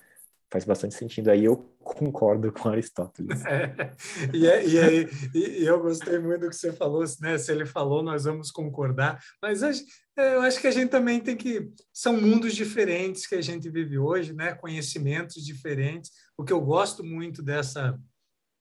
faz 0.51 0.65
bastante 0.65 0.95
sentido. 0.95 1.31
Aí 1.31 1.45
eu 1.45 1.57
concordo 1.83 2.53
com 2.53 2.69
Aristóteles. 2.69 3.43
É, 3.47 3.93
e, 4.33 4.47
é, 4.47 4.67
e, 4.67 4.79
é, 4.79 5.09
e, 5.35 5.65
eu 5.65 5.81
gostei 5.81 6.19
muito 6.19 6.43
do 6.43 6.49
que 6.49 6.57
você 6.57 6.73
falou, 6.73 7.05
né? 7.21 7.37
Se 7.39 7.53
ele 7.53 7.67
falou, 7.67 8.03
nós 8.03 8.25
vamos 8.25 8.51
concordar. 8.51 9.23
Mas 9.43 9.63
é, 9.63 10.35
eu 10.35 10.43
acho 10.43 10.61
que 10.61 10.67
a 10.67 10.71
gente 10.71 10.91
também 10.91 11.21
tem 11.21 11.37
que. 11.37 11.71
São 11.93 12.21
mundos 12.21 12.55
diferentes 12.55 13.27
que 13.27 13.35
a 13.35 13.43
gente 13.43 13.69
vive 13.69 13.99
hoje, 13.99 14.33
né? 14.33 14.55
Conhecimentos 14.55 15.45
diferentes. 15.45 16.11
O 16.37 16.45
que 16.45 16.53
eu 16.53 16.61
gosto 16.61 17.05
muito 17.05 17.43
dessa 17.43 17.99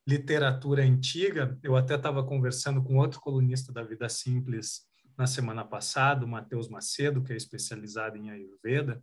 literatura 0.07 0.83
antiga, 0.83 1.57
eu 1.63 1.75
até 1.75 1.95
estava 1.95 2.25
conversando 2.25 2.83
com 2.83 2.97
outro 2.97 3.21
colunista 3.21 3.71
da 3.71 3.83
Vida 3.83 4.09
Simples 4.09 4.81
na 5.17 5.27
semana 5.27 5.63
passada, 5.63 6.25
o 6.25 6.27
Matheus 6.27 6.67
Macedo, 6.67 7.23
que 7.23 7.33
é 7.33 7.37
especializado 7.37 8.17
em 8.17 8.29
Ayurveda, 8.29 9.01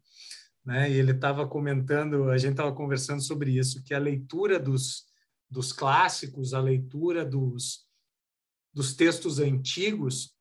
né? 0.71 0.89
E 0.89 0.95
ele 0.95 1.11
estava 1.11 1.49
comentando, 1.49 2.31
a 2.31 2.39
gente 2.39 2.53
estava 2.53 2.73
conversando 2.73 3.21
sobre 3.21 3.59
isso, 3.59 3.83
que 3.83 3.93
a 3.93 3.99
leitura 3.99 4.57
dos, 4.57 5.05
dos 5.50 5.73
clássicos, 5.73 6.55
a 6.55 6.61
leitura 6.61 7.25
dos, 7.25 7.89
dos 8.73 8.95
textos 8.95 9.41
antigos, 9.41 10.33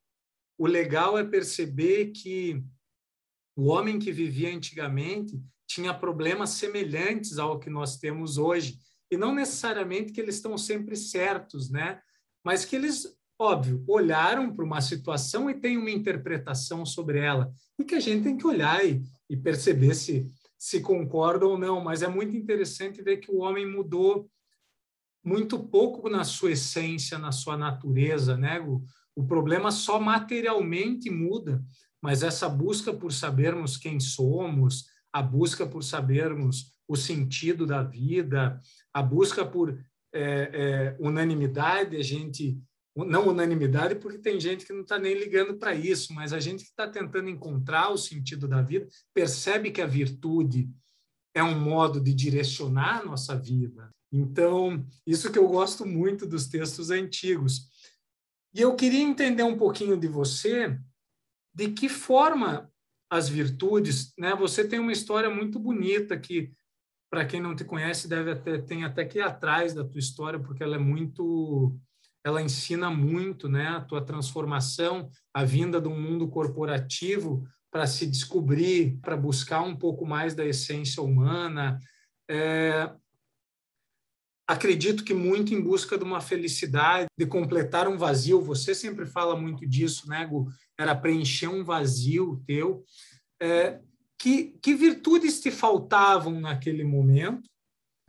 o 0.56 0.68
legal 0.68 1.18
é 1.18 1.24
perceber 1.24 2.12
que 2.12 2.64
o 3.56 3.70
homem 3.70 3.98
que 3.98 4.12
vivia 4.12 4.56
antigamente 4.56 5.42
tinha 5.66 5.96
problemas 5.96 6.52
semelhantes 6.52 7.40
ao 7.40 7.60
que 7.60 7.72
nós 7.72 7.98
temos 7.98 8.38
hoje. 8.38 8.78
E 9.10 9.18
não 9.18 9.34
necessariamente 9.34 10.12
que 10.12 10.22
eles 10.22 10.36
estão 10.36 10.56
sempre 10.60 10.96
certos, 10.96 11.72
né? 11.72 12.00
Mas 12.44 12.66
que 12.66 12.76
eles, 12.76 13.19
óbvio, 13.40 13.84
olharam 13.88 14.54
para 14.54 14.66
uma 14.66 14.82
situação 14.82 15.50
e 15.50 15.54
têm 15.54 15.78
uma 15.78 15.90
interpretação 15.90 16.86
sobre 16.86 17.20
ela. 17.20 17.52
E 17.80 17.86
que 17.86 17.96
a 17.96 18.00
gente 18.00 18.24
tem 18.24 18.38
que 18.38 18.46
olhar 18.46 18.86
e, 18.86 19.02
e 19.30 19.38
perceber 19.38 19.96
se, 19.96 20.28
se 20.58 20.82
concorda 20.82 21.48
ou 21.48 21.58
não. 21.58 21.82
Mas 21.82 22.04
é 22.04 22.08
muito 22.08 22.36
interessante 22.36 23.02
ver 23.02 23.18
que 23.18 23.32
o 23.32 23.38
homem 23.40 23.66
mudou 23.66 24.30
muito 25.24 25.58
pouco 25.60 26.10
na 26.10 26.26
sua 26.26 26.52
essência, 26.52 27.18
na 27.18 27.32
sua 27.32 27.56
natureza, 27.56 28.38
né? 28.38 28.60
O, 28.60 28.84
o 29.16 29.26
problema 29.26 29.72
só 29.72 30.00
materialmente 30.00 31.10
muda, 31.10 31.64
mas 32.02 32.24
essa 32.24 32.48
busca 32.48 32.94
por 32.94 33.12
sabermos 33.12 33.78
quem 33.78 34.00
somos, 34.00 34.86
a 35.12 35.22
busca 35.22 35.66
por 35.66 35.84
sabermos 35.84 36.74
o 36.88 36.96
sentido 36.96 37.66
da 37.66 37.84
vida, 37.84 38.60
a 38.94 39.02
busca 39.02 39.46
por 39.46 39.78
é, 40.14 40.22
é, 40.22 40.98
unanimidade, 41.00 41.96
a 41.96 42.02
gente 42.02 42.58
não 43.06 43.28
unanimidade, 43.28 43.96
porque 43.96 44.18
tem 44.18 44.40
gente 44.40 44.66
que 44.66 44.74
não 44.74 44.82
está 44.82 44.98
nem 44.98 45.14
ligando 45.14 45.58
para 45.58 45.76
isso, 45.76 46.14
mas 46.14 46.34
a 46.34 46.40
gente 46.40 46.64
que 46.64 46.70
está 46.70 46.88
tentando 46.88 47.30
encontrar 47.30 47.90
o 47.90 47.98
sentido 47.98 48.48
da 48.48 48.62
vida 48.62 48.88
percebe 49.14 49.72
que 49.72 49.82
a 49.82 49.88
virtude 49.88 50.70
é 51.34 51.44
um 51.44 51.60
modo 51.60 52.02
de 52.02 52.14
direcionar 52.14 53.02
a 53.02 53.06
nossa 53.06 53.36
vida. 53.36 53.90
Então, 54.12 54.86
isso 55.06 55.32
que 55.32 55.38
eu 55.38 55.48
gosto 55.48 55.86
muito 55.86 56.26
dos 56.26 56.48
textos 56.48 56.90
antigos. 56.90 57.68
E 58.54 58.62
eu 58.62 58.76
queria 58.76 59.02
entender 59.02 59.44
um 59.44 59.58
pouquinho 59.58 59.96
de 59.96 60.08
você, 60.08 60.80
de 61.54 61.70
que 61.70 61.88
forma 61.88 62.72
as 63.10 63.30
virtudes, 63.30 64.14
né? 64.18 64.36
Você 64.36 64.68
tem 64.68 64.80
uma 64.80 64.92
história 64.92 65.30
muito 65.30 65.60
bonita 65.60 66.18
que 66.18 66.52
para 67.10 67.26
quem 67.26 67.42
não 67.42 67.56
te 67.56 67.66
conhece 67.66 68.08
deve 68.08 68.32
até 68.32 68.60
tem 68.60 68.84
até 68.84 69.04
que 69.04 69.18
ir 69.18 69.22
atrás 69.22 69.74
da 69.74 69.84
tua 69.84 70.00
história 70.00 70.40
porque 70.40 70.62
ela 70.62 70.76
é 70.76 70.80
muito 70.80 71.76
ela 72.24 72.42
ensina 72.42 72.90
muito, 72.90 73.48
né, 73.48 73.68
a 73.68 73.82
tua 73.82 74.04
transformação, 74.04 75.10
a 75.34 75.44
vinda 75.44 75.80
do 75.80 75.90
mundo 75.90 76.28
corporativo 76.28 77.48
para 77.72 77.88
se 77.88 78.06
descobrir, 78.06 78.98
para 79.02 79.16
buscar 79.16 79.62
um 79.62 79.76
pouco 79.76 80.06
mais 80.06 80.36
da 80.36 80.46
essência 80.46 81.02
humana. 81.02 81.80
É, 82.30 82.92
acredito 84.48 85.04
que 85.04 85.14
muito 85.14 85.54
em 85.54 85.62
busca 85.62 85.98
de 85.98 86.04
uma 86.04 86.20
felicidade, 86.20 87.08
de 87.18 87.26
completar 87.26 87.88
um 87.88 87.98
vazio. 87.98 88.42
Você 88.42 88.74
sempre 88.74 89.06
fala 89.06 89.40
muito 89.40 89.66
disso, 89.68 90.08
né, 90.10 90.26
Gu? 90.26 90.48
Era 90.78 90.96
preencher 90.96 91.48
um 91.48 91.64
vazio 91.64 92.44
teu. 92.46 92.84
É, 93.42 93.80
que, 94.18 94.58
que 94.62 94.74
virtudes 94.74 95.40
te 95.40 95.50
faltavam 95.50 96.42
naquele 96.42 96.84
momento 96.84 97.50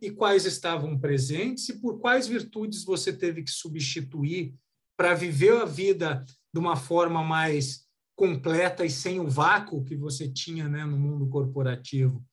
e 0.01 0.11
quais 0.11 0.47
estavam 0.47 0.99
presentes 0.99 1.69
e 1.69 1.81
por 1.81 2.01
quais 2.01 2.27
virtudes 2.27 2.85
você 2.85 3.13
teve 3.13 3.43
que 3.43 3.51
substituir 3.51 4.55
para 4.97 5.15
viver 5.15 5.57
a 5.61 5.65
vida 5.65 6.25
de 6.53 6.59
uma 6.59 6.77
forma 6.77 7.23
mais 7.23 7.89
completa 8.17 8.85
e 8.85 8.91
sem 8.91 9.19
o 9.21 9.29
vácuo 9.29 9.85
que 9.85 9.97
você 9.97 10.31
tinha 10.31 10.69
né, 10.69 10.85
no 10.85 10.99
mundo 10.99 11.29
corporativo? 11.29 12.25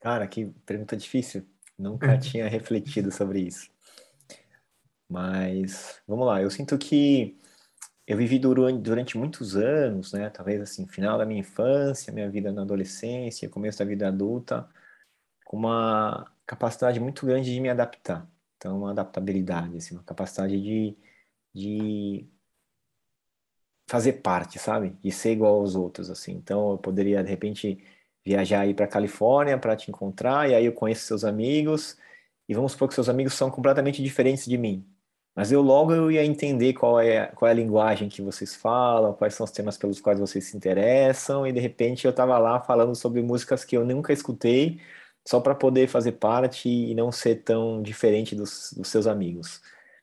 Cara, 0.00 0.26
que 0.28 0.46
pergunta 0.64 0.96
difícil. 0.96 1.46
Nunca 1.78 2.18
tinha 2.18 2.48
refletido 2.48 3.10
sobre 3.10 3.40
isso. 3.40 3.70
Mas 5.08 6.00
vamos 6.06 6.26
lá, 6.26 6.42
eu 6.42 6.50
sinto 6.50 6.76
que 6.76 7.38
eu 8.06 8.16
vivi 8.16 8.38
durante, 8.38 9.18
muitos 9.18 9.56
anos, 9.56 10.12
né? 10.12 10.30
Talvez 10.30 10.60
assim, 10.60 10.86
final 10.86 11.18
da 11.18 11.26
minha 11.26 11.40
infância, 11.40 12.12
minha 12.12 12.30
vida 12.30 12.52
na 12.52 12.62
adolescência, 12.62 13.48
começo 13.48 13.78
da 13.78 13.84
vida 13.84 14.08
adulta, 14.08 14.68
com 15.44 15.56
uma 15.56 16.30
capacidade 16.46 17.00
muito 17.00 17.26
grande 17.26 17.52
de 17.52 17.60
me 17.60 17.68
adaptar. 17.70 18.28
Então, 18.56 18.78
uma 18.78 18.92
adaptabilidade, 18.92 19.76
assim, 19.76 19.94
uma 19.96 20.04
capacidade 20.04 20.60
de, 20.60 20.96
de 21.54 22.28
fazer 23.86 24.14
parte, 24.14 24.58
sabe? 24.58 24.96
De 25.02 25.10
ser 25.12 25.32
igual 25.32 25.60
aos 25.60 25.74
outros, 25.74 26.10
assim. 26.10 26.32
Então, 26.32 26.72
eu 26.72 26.78
poderia, 26.78 27.22
de 27.22 27.30
repente, 27.30 27.84
viajar 28.24 28.60
aí 28.60 28.74
para 28.74 28.86
Califórnia 28.86 29.58
para 29.58 29.76
te 29.76 29.90
encontrar, 29.90 30.48
e 30.50 30.54
aí 30.54 30.64
eu 30.66 30.72
conheço 30.72 31.06
seus 31.06 31.24
amigos, 31.24 31.98
e 32.48 32.54
vamos 32.54 32.72
supor 32.72 32.88
que 32.88 32.94
seus 32.94 33.08
amigos 33.08 33.34
são 33.34 33.50
completamente 33.50 34.02
diferentes 34.02 34.46
de 34.46 34.58
mim. 34.58 34.86
Mas 35.36 35.52
eu 35.52 35.60
logo 35.60 35.92
eu 35.92 36.10
ia 36.10 36.24
entender 36.24 36.72
qual 36.72 36.98
é, 36.98 37.26
qual 37.28 37.48
é 37.48 37.52
a 37.52 37.54
linguagem 37.54 38.08
que 38.08 38.22
vocês 38.22 38.54
falam, 38.56 39.12
quais 39.12 39.34
são 39.34 39.44
os 39.44 39.50
temas 39.50 39.76
pelos 39.76 40.00
quais 40.00 40.18
vocês 40.18 40.46
se 40.46 40.56
interessam, 40.56 41.46
e 41.46 41.52
de 41.52 41.60
repente 41.60 42.06
eu 42.06 42.10
estava 42.10 42.38
lá 42.38 42.58
falando 42.60 42.94
sobre 42.94 43.22
músicas 43.22 43.64
que 43.64 43.76
eu 43.76 43.84
nunca 43.84 44.14
escutei, 44.14 44.80
só 45.28 45.40
para 45.40 45.54
poder 45.54 45.88
fazer 45.88 46.12
parte 46.12 46.68
e 46.68 46.94
não 46.94 47.12
ser 47.12 47.36
tão 47.44 47.82
diferente 47.82 48.34
dos, 48.34 48.72
dos 48.76 48.88
seus 48.88 49.06
amigos. 49.06 49.60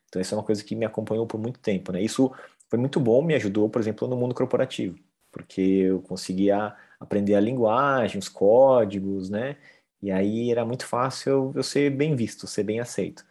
Então, 0.08 0.22
isso 0.22 0.34
é 0.34 0.38
uma 0.38 0.44
coisa 0.44 0.62
que 0.62 0.76
me 0.76 0.84
acompanhou 0.84 1.26
por 1.26 1.40
muito 1.40 1.58
tempo, 1.58 1.90
né? 1.92 2.00
Isso 2.00 2.32
foi 2.70 2.78
muito 2.78 3.00
bom, 3.00 3.22
me 3.22 3.34
ajudou, 3.34 3.68
por 3.68 3.80
exemplo, 3.80 4.06
no 4.08 4.16
mundo 4.16 4.34
corporativo, 4.34 4.96
porque 5.32 5.60
eu 5.60 6.02
conseguia 6.02 6.74
aprender 7.00 7.34
a 7.34 7.40
linguagem, 7.40 8.18
os 8.18 8.28
códigos, 8.28 9.30
né? 9.30 9.56
E 10.00 10.10
aí 10.12 10.50
era 10.50 10.64
muito 10.64 10.86
fácil 10.86 11.30
eu, 11.32 11.52
eu 11.56 11.62
ser 11.64 11.90
bem 11.90 12.14
visto, 12.14 12.46
ser 12.46 12.62
bem 12.62 12.78
aceito. 12.80 13.24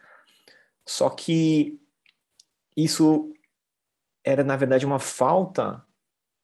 Só 0.86 1.10
que 1.10 1.80
isso 2.76 3.34
era, 4.24 4.44
na 4.44 4.56
verdade, 4.56 4.86
uma 4.86 5.00
falta 5.00 5.86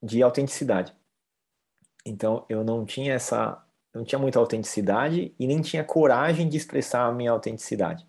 de 0.02 0.22
autenticidade. 0.22 0.94
Então, 2.04 2.44
eu 2.48 2.64
não 2.64 2.84
tinha 2.84 3.14
essa, 3.14 3.62
não 3.94 4.04
tinha 4.04 4.18
muita 4.18 4.38
autenticidade 4.38 5.34
e 5.38 5.46
nem 5.46 5.60
tinha 5.60 5.84
coragem 5.84 6.48
de 6.48 6.56
expressar 6.56 7.06
a 7.06 7.12
minha 7.12 7.30
autenticidade. 7.30 8.06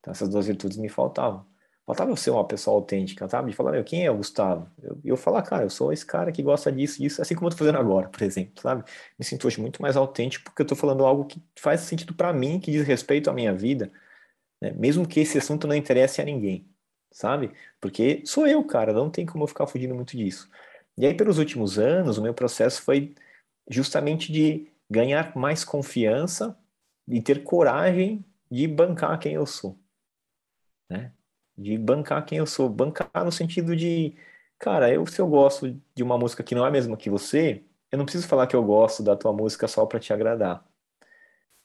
Então, 0.00 0.12
essas 0.12 0.28
duas 0.28 0.46
virtudes 0.46 0.76
me 0.78 0.88
faltavam. 0.88 1.46
Faltava 1.84 2.10
eu 2.10 2.16
ser 2.16 2.30
uma 2.30 2.46
pessoa 2.46 2.76
autêntica, 2.76 3.28
sabe? 3.28 3.50
De 3.50 3.56
falar, 3.56 3.82
quem 3.84 4.06
é 4.06 4.10
o 4.10 4.16
Gustavo? 4.16 4.70
Eu, 4.80 5.00
eu 5.04 5.16
falar, 5.16 5.42
cara, 5.42 5.64
eu 5.64 5.70
sou 5.70 5.92
esse 5.92 6.06
cara 6.06 6.30
que 6.30 6.42
gosta 6.42 6.70
disso, 6.70 7.00
disso, 7.00 7.20
assim 7.20 7.34
como 7.34 7.48
eu 7.48 7.50
tô 7.50 7.56
fazendo 7.56 7.78
agora, 7.78 8.08
por 8.08 8.22
exemplo, 8.22 8.60
sabe? 8.62 8.84
Me 9.18 9.24
sinto 9.24 9.46
hoje 9.46 9.60
muito 9.60 9.82
mais 9.82 9.96
autêntico 9.96 10.44
porque 10.44 10.62
eu 10.62 10.66
tô 10.66 10.76
falando 10.76 11.04
algo 11.04 11.24
que 11.24 11.42
faz 11.58 11.80
sentido 11.80 12.14
para 12.14 12.32
mim, 12.32 12.60
que 12.60 12.70
diz 12.70 12.86
respeito 12.86 13.28
à 13.30 13.32
minha 13.32 13.52
vida, 13.52 13.92
né? 14.60 14.72
mesmo 14.72 15.06
que 15.06 15.20
esse 15.20 15.38
assunto 15.38 15.66
não 15.66 15.74
interesse 15.74 16.20
a 16.22 16.24
ninguém 16.24 16.71
sabe? 17.12 17.52
Porque 17.80 18.22
sou 18.26 18.46
eu, 18.46 18.64
cara, 18.64 18.92
não 18.92 19.10
tem 19.10 19.26
como 19.26 19.44
eu 19.44 19.48
ficar 19.48 19.66
fugindo 19.66 19.94
muito 19.94 20.16
disso. 20.16 20.50
E 20.96 21.06
aí, 21.06 21.14
pelos 21.14 21.38
últimos 21.38 21.78
anos, 21.78 22.18
o 22.18 22.22
meu 22.22 22.34
processo 22.34 22.82
foi 22.82 23.14
justamente 23.68 24.32
de 24.32 24.70
ganhar 24.90 25.36
mais 25.36 25.64
confiança 25.64 26.58
e 27.08 27.20
ter 27.22 27.44
coragem 27.44 28.24
de 28.50 28.66
bancar 28.68 29.18
quem 29.18 29.34
eu 29.34 29.46
sou, 29.46 29.78
né? 30.90 31.12
De 31.56 31.78
bancar 31.78 32.24
quem 32.24 32.38
eu 32.38 32.46
sou, 32.46 32.68
bancar 32.68 33.24
no 33.24 33.32
sentido 33.32 33.76
de, 33.76 34.16
cara, 34.58 34.92
eu 34.92 35.06
se 35.06 35.20
eu 35.20 35.26
gosto 35.26 35.80
de 35.94 36.02
uma 36.02 36.18
música 36.18 36.42
que 36.42 36.54
não 36.54 36.64
é 36.64 36.68
a 36.68 36.70
mesma 36.70 36.96
que 36.96 37.10
você, 37.10 37.64
eu 37.90 37.98
não 37.98 38.04
preciso 38.04 38.28
falar 38.28 38.46
que 38.46 38.56
eu 38.56 38.64
gosto 38.64 39.02
da 39.02 39.16
tua 39.16 39.32
música 39.32 39.68
só 39.68 39.86
para 39.86 40.00
te 40.00 40.12
agradar. 40.12 40.66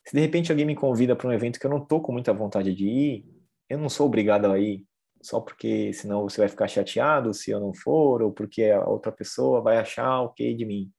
Se 0.05 0.13
de 0.15 0.21
repente 0.21 0.51
alguém 0.51 0.65
me 0.65 0.75
convida 0.75 1.15
para 1.15 1.27
um 1.27 1.33
evento 1.33 1.59
que 1.59 1.65
eu 1.65 1.69
não 1.69 1.83
tô 1.83 2.01
com 2.01 2.13
muita 2.13 2.33
vontade 2.33 2.73
de 2.73 2.87
ir, 2.87 3.25
eu 3.69 3.77
não 3.77 3.89
sou 3.89 4.07
obrigado 4.07 4.45
a 4.45 4.57
ir 4.59 4.85
só 5.27 5.39
porque 5.39 5.91
senão 5.93 6.23
você 6.23 6.41
vai 6.41 6.47
ficar 6.47 6.67
chateado 6.67 7.33
se 7.33 7.51
eu 7.51 7.59
não 7.59 7.73
for, 7.73 8.21
ou 8.21 8.31
porque 8.31 8.65
a 8.65 8.83
outra 8.83 9.11
pessoa 9.11 9.61
vai 9.61 9.77
achar 9.77 10.21
o 10.21 10.29
que 10.29 10.53
de 10.53 10.65
mim. 10.65 10.91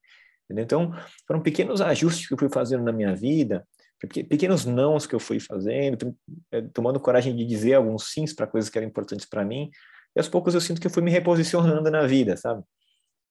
Entendeu? 0.45 0.65
Então, 0.65 0.93
foram 1.27 1.43
pequenos 1.43 1.81
ajustes 1.81 2.27
que 2.27 2.35
eu 2.35 2.39
fui 2.39 2.49
fazendo 2.49 2.85
na 2.85 2.93
minha 2.93 3.15
vida, 3.15 3.67
pequenos 4.29 4.65
nãos 4.65 5.07
que 5.07 5.15
eu 5.15 5.21
fui 5.21 5.41
fazendo, 5.41 6.17
eh, 6.53 6.63
tomando 6.73 7.01
coragem 7.01 7.35
de 7.35 7.45
dizer 7.45 7.75
alguns 7.75 8.13
sims 8.13 8.33
para 8.33 8.47
coisas 8.47 8.71
que 8.71 8.79
eram 8.79 8.89
importantes 8.89 9.27
para 9.27 9.45
mim, 9.45 9.71
e 10.15 10.21
aos 10.21 10.29
poucos 10.29 10.55
eu 10.55 10.61
sinto 10.61 10.81
que 10.81 10.87
eu 10.87 10.91
fui 10.91 11.03
me 11.03 11.11
reposicionando 11.11 11.91
na 11.91 12.07
vida, 12.07 12.37
sabe? 12.37 12.63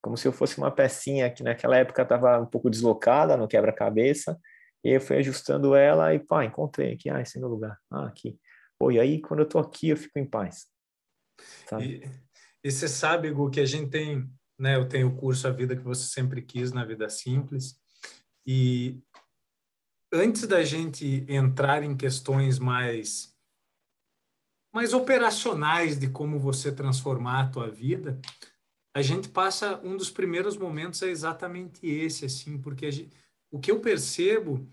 como 0.01 0.15
se 0.15 0.27
eu 0.27 0.31
fosse 0.31 0.57
uma 0.57 0.71
pecinha 0.71 1.29
que 1.29 1.43
naquela 1.43 1.77
época 1.77 2.01
estava 2.01 2.39
um 2.39 2.45
pouco 2.45 2.69
deslocada 2.69 3.35
no 3.35 3.47
quebra-cabeça, 3.47 4.39
e 4.83 4.91
eu 4.91 5.01
fui 5.01 5.17
ajustando 5.17 5.75
ela 5.75 6.13
e, 6.13 6.19
pá, 6.19 6.45
encontrei 6.45 6.93
aqui, 6.93 7.09
ah, 7.09 7.19
esse 7.19 7.37
é 7.37 7.41
meu 7.41 7.49
lugar, 7.49 7.77
ah, 7.91 8.07
aqui. 8.07 8.37
Pô, 8.79 8.91
e 8.91 8.99
aí, 8.99 9.19
quando 9.19 9.41
eu 9.41 9.49
tô 9.49 9.59
aqui, 9.59 9.89
eu 9.89 9.97
fico 9.97 10.19
em 10.19 10.25
paz. 10.25 10.67
Sabe? 11.69 12.01
E, 12.63 12.67
e 12.67 12.71
você 12.71 12.87
sabe, 12.87 13.31
Gu, 13.31 13.49
que 13.49 13.59
a 13.59 13.65
gente 13.65 13.89
tem, 13.89 14.29
né, 14.59 14.75
eu 14.75 14.87
tenho 14.87 15.07
o 15.07 15.15
curso 15.15 15.47
A 15.47 15.51
Vida 15.51 15.75
que 15.75 15.83
Você 15.83 16.07
Sempre 16.07 16.41
Quis 16.41 16.71
na 16.71 16.85
Vida 16.85 17.09
Simples, 17.09 17.79
e 18.45 18.99
antes 20.11 20.47
da 20.47 20.63
gente 20.63 21.25
entrar 21.27 21.83
em 21.83 21.95
questões 21.95 22.59
mais 22.59 23.35
mais 24.73 24.93
operacionais 24.93 25.97
de 25.97 26.07
como 26.07 26.39
você 26.39 26.71
transformar 26.71 27.39
a 27.39 27.49
tua 27.49 27.67
vida, 27.67 28.21
a 28.95 29.01
gente 29.01 29.27
passa 29.29 29.79
um 29.83 29.97
dos 29.97 30.11
primeiros 30.11 30.55
momentos 30.55 31.01
é 31.01 31.07
exatamente 31.07 31.87
esse, 31.87 32.25
assim, 32.25 32.59
porque 32.59 32.91
gente, 32.91 33.15
o 33.49 33.59
que 33.59 33.71
eu 33.71 33.79
percebo 33.79 34.69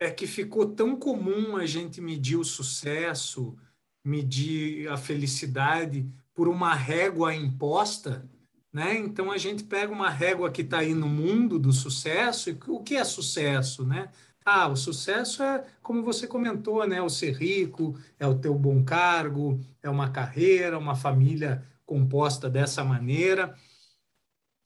é 0.00 0.10
que 0.10 0.26
ficou 0.26 0.74
tão 0.74 0.96
comum 0.96 1.56
a 1.56 1.66
gente 1.66 2.00
medir 2.00 2.36
o 2.36 2.44
sucesso, 2.44 3.56
medir 4.04 4.88
a 4.88 4.96
felicidade 4.96 6.06
por 6.34 6.48
uma 6.48 6.74
régua 6.74 7.34
imposta, 7.34 8.28
né? 8.72 8.96
Então 8.98 9.30
a 9.30 9.38
gente 9.38 9.64
pega 9.64 9.92
uma 9.92 10.10
régua 10.10 10.50
que 10.50 10.62
está 10.62 10.78
aí 10.78 10.94
no 10.94 11.08
mundo 11.08 11.58
do 11.58 11.72
sucesso 11.72 12.50
e 12.50 12.58
o 12.68 12.80
que 12.80 12.96
é 12.96 13.04
sucesso, 13.04 13.86
né? 13.86 14.10
Ah, 14.44 14.68
o 14.68 14.76
sucesso 14.76 15.42
é, 15.42 15.64
como 15.82 16.02
você 16.02 16.26
comentou, 16.26 16.86
né? 16.86 17.00
O 17.00 17.08
ser 17.08 17.32
rico, 17.32 17.98
é 18.18 18.26
o 18.26 18.38
teu 18.38 18.54
bom 18.54 18.84
cargo, 18.84 19.58
é 19.82 19.88
uma 19.88 20.10
carreira, 20.10 20.78
uma 20.78 20.94
família 20.94 21.64
composta 21.86 22.50
dessa 22.50 22.84
maneira. 22.84 23.56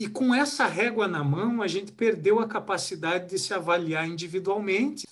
E 0.01 0.09
com 0.09 0.35
essa 0.35 0.67
régua 0.67 1.07
na 1.07 1.23
mão, 1.23 1.61
a 1.61 1.67
gente 1.69 1.93
perdeu 1.93 2.41
a 2.41 2.49
capacidade 2.49 3.29
de 3.31 3.39
se 3.39 3.53
avaliar 3.53 4.09
individualmente. 4.09 5.07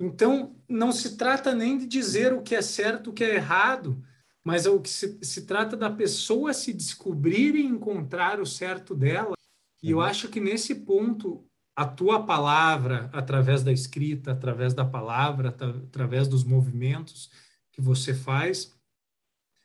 Então, 0.00 0.56
não 0.66 0.92
se 0.92 1.18
trata 1.18 1.54
nem 1.54 1.76
de 1.76 1.86
dizer 1.86 2.32
o 2.32 2.40
que 2.40 2.54
é 2.54 2.62
certo, 2.62 3.10
o 3.10 3.12
que 3.12 3.22
é 3.22 3.34
errado, 3.34 4.02
mas 4.42 4.64
é 4.64 4.70
o 4.70 4.80
que 4.80 4.88
se, 4.88 5.18
se 5.22 5.44
trata 5.44 5.76
da 5.76 5.90
pessoa 5.90 6.54
se 6.54 6.72
descobrir 6.72 7.54
e 7.54 7.66
encontrar 7.66 8.40
o 8.40 8.46
certo 8.46 8.94
dela. 8.94 9.34
E 9.82 9.90
eu 9.90 9.98
uhum. 9.98 10.04
acho 10.04 10.28
que 10.28 10.40
nesse 10.40 10.74
ponto 10.74 11.44
a 11.76 11.84
tua 11.84 12.24
palavra, 12.24 13.10
através 13.12 13.62
da 13.62 13.70
escrita, 13.70 14.32
através 14.32 14.72
da 14.72 14.86
palavra, 14.86 15.50
através 15.50 16.26
dos 16.26 16.44
movimentos 16.44 17.30
que 17.70 17.80
você 17.82 18.14
faz, 18.14 18.74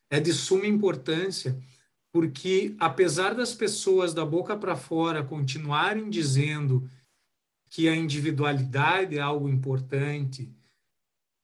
é 0.09 0.19
de 0.19 0.33
suma 0.33 0.67
importância, 0.67 1.57
porque 2.11 2.75
apesar 2.77 3.33
das 3.33 3.53
pessoas 3.53 4.13
da 4.13 4.25
boca 4.25 4.55
para 4.55 4.75
fora 4.75 5.23
continuarem 5.23 6.09
dizendo 6.09 6.89
que 7.69 7.87
a 7.89 7.95
individualidade 7.95 9.17
é 9.17 9.21
algo 9.21 9.49
importante, 9.49 10.53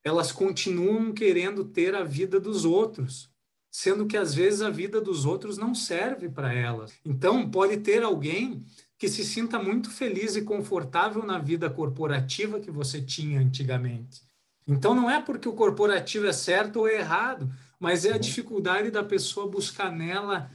elas 0.03 0.31
continuam 0.31 1.11
querendo 1.13 1.65
ter 1.65 1.93
a 1.93 2.03
vida 2.03 2.39
dos 2.39 2.65
outros, 2.65 3.29
sendo 3.69 4.05
que 4.05 4.17
às 4.17 4.33
vezes 4.33 4.61
a 4.61 4.69
vida 4.69 4.99
dos 4.99 5.25
outros 5.25 5.57
não 5.57 5.75
serve 5.75 6.29
para 6.29 6.53
elas. 6.53 6.93
Então, 7.05 7.49
pode 7.49 7.77
ter 7.77 8.03
alguém 8.03 8.65
que 8.97 9.09
se 9.09 9.25
sinta 9.25 9.57
muito 9.57 9.89
feliz 9.89 10.35
e 10.35 10.43
confortável 10.43 11.23
na 11.25 11.39
vida 11.39 11.69
corporativa 11.69 12.59
que 12.59 12.69
você 12.69 13.01
tinha 13.01 13.39
antigamente. 13.39 14.21
Então 14.67 14.93
não 14.93 15.09
é 15.09 15.19
porque 15.19 15.49
o 15.49 15.53
corporativo 15.53 16.27
é 16.27 16.33
certo 16.33 16.81
ou 16.81 16.87
é 16.87 16.99
errado, 16.99 17.51
mas 17.79 18.05
é 18.05 18.13
a 18.13 18.17
dificuldade 18.17 18.91
da 18.91 19.03
pessoa 19.03 19.49
buscar 19.49 19.91
nela 19.91 20.51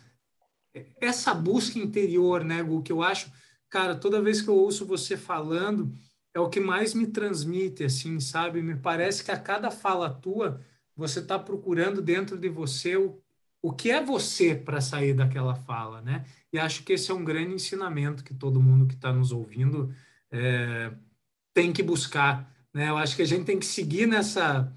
essa 1.00 1.34
busca 1.34 1.78
interior, 1.78 2.44
né, 2.44 2.62
Gu, 2.62 2.82
que 2.82 2.92
eu 2.92 3.02
acho, 3.02 3.32
cara, 3.70 3.94
toda 3.94 4.22
vez 4.22 4.40
que 4.40 4.48
eu 4.48 4.54
ouço 4.54 4.86
você 4.86 5.16
falando, 5.16 5.92
é 6.34 6.40
o 6.40 6.48
que 6.48 6.60
mais 6.60 6.94
me 6.94 7.06
transmite, 7.06 7.84
assim, 7.84 8.20
sabe? 8.20 8.62
Me 8.62 8.76
parece 8.76 9.24
que 9.24 9.30
a 9.30 9.38
cada 9.38 9.70
fala 9.70 10.10
tua, 10.10 10.60
você 10.94 11.20
está 11.20 11.38
procurando 11.38 12.02
dentro 12.02 12.38
de 12.38 12.48
você 12.48 12.96
o, 12.96 13.20
o 13.62 13.72
que 13.72 13.90
é 13.90 14.02
você 14.02 14.54
para 14.54 14.80
sair 14.80 15.14
daquela 15.14 15.54
fala, 15.54 16.00
né? 16.02 16.24
E 16.52 16.58
acho 16.58 16.82
que 16.84 16.92
esse 16.92 17.10
é 17.10 17.14
um 17.14 17.24
grande 17.24 17.54
ensinamento 17.54 18.24
que 18.24 18.34
todo 18.34 18.62
mundo 18.62 18.86
que 18.86 18.94
está 18.94 19.12
nos 19.12 19.32
ouvindo 19.32 19.94
é, 20.30 20.92
tem 21.54 21.72
que 21.72 21.82
buscar. 21.82 22.50
Né? 22.72 22.88
Eu 22.90 22.96
acho 22.96 23.16
que 23.16 23.22
a 23.22 23.26
gente 23.26 23.44
tem 23.44 23.58
que 23.58 23.66
seguir 23.66 24.06
nessa, 24.06 24.72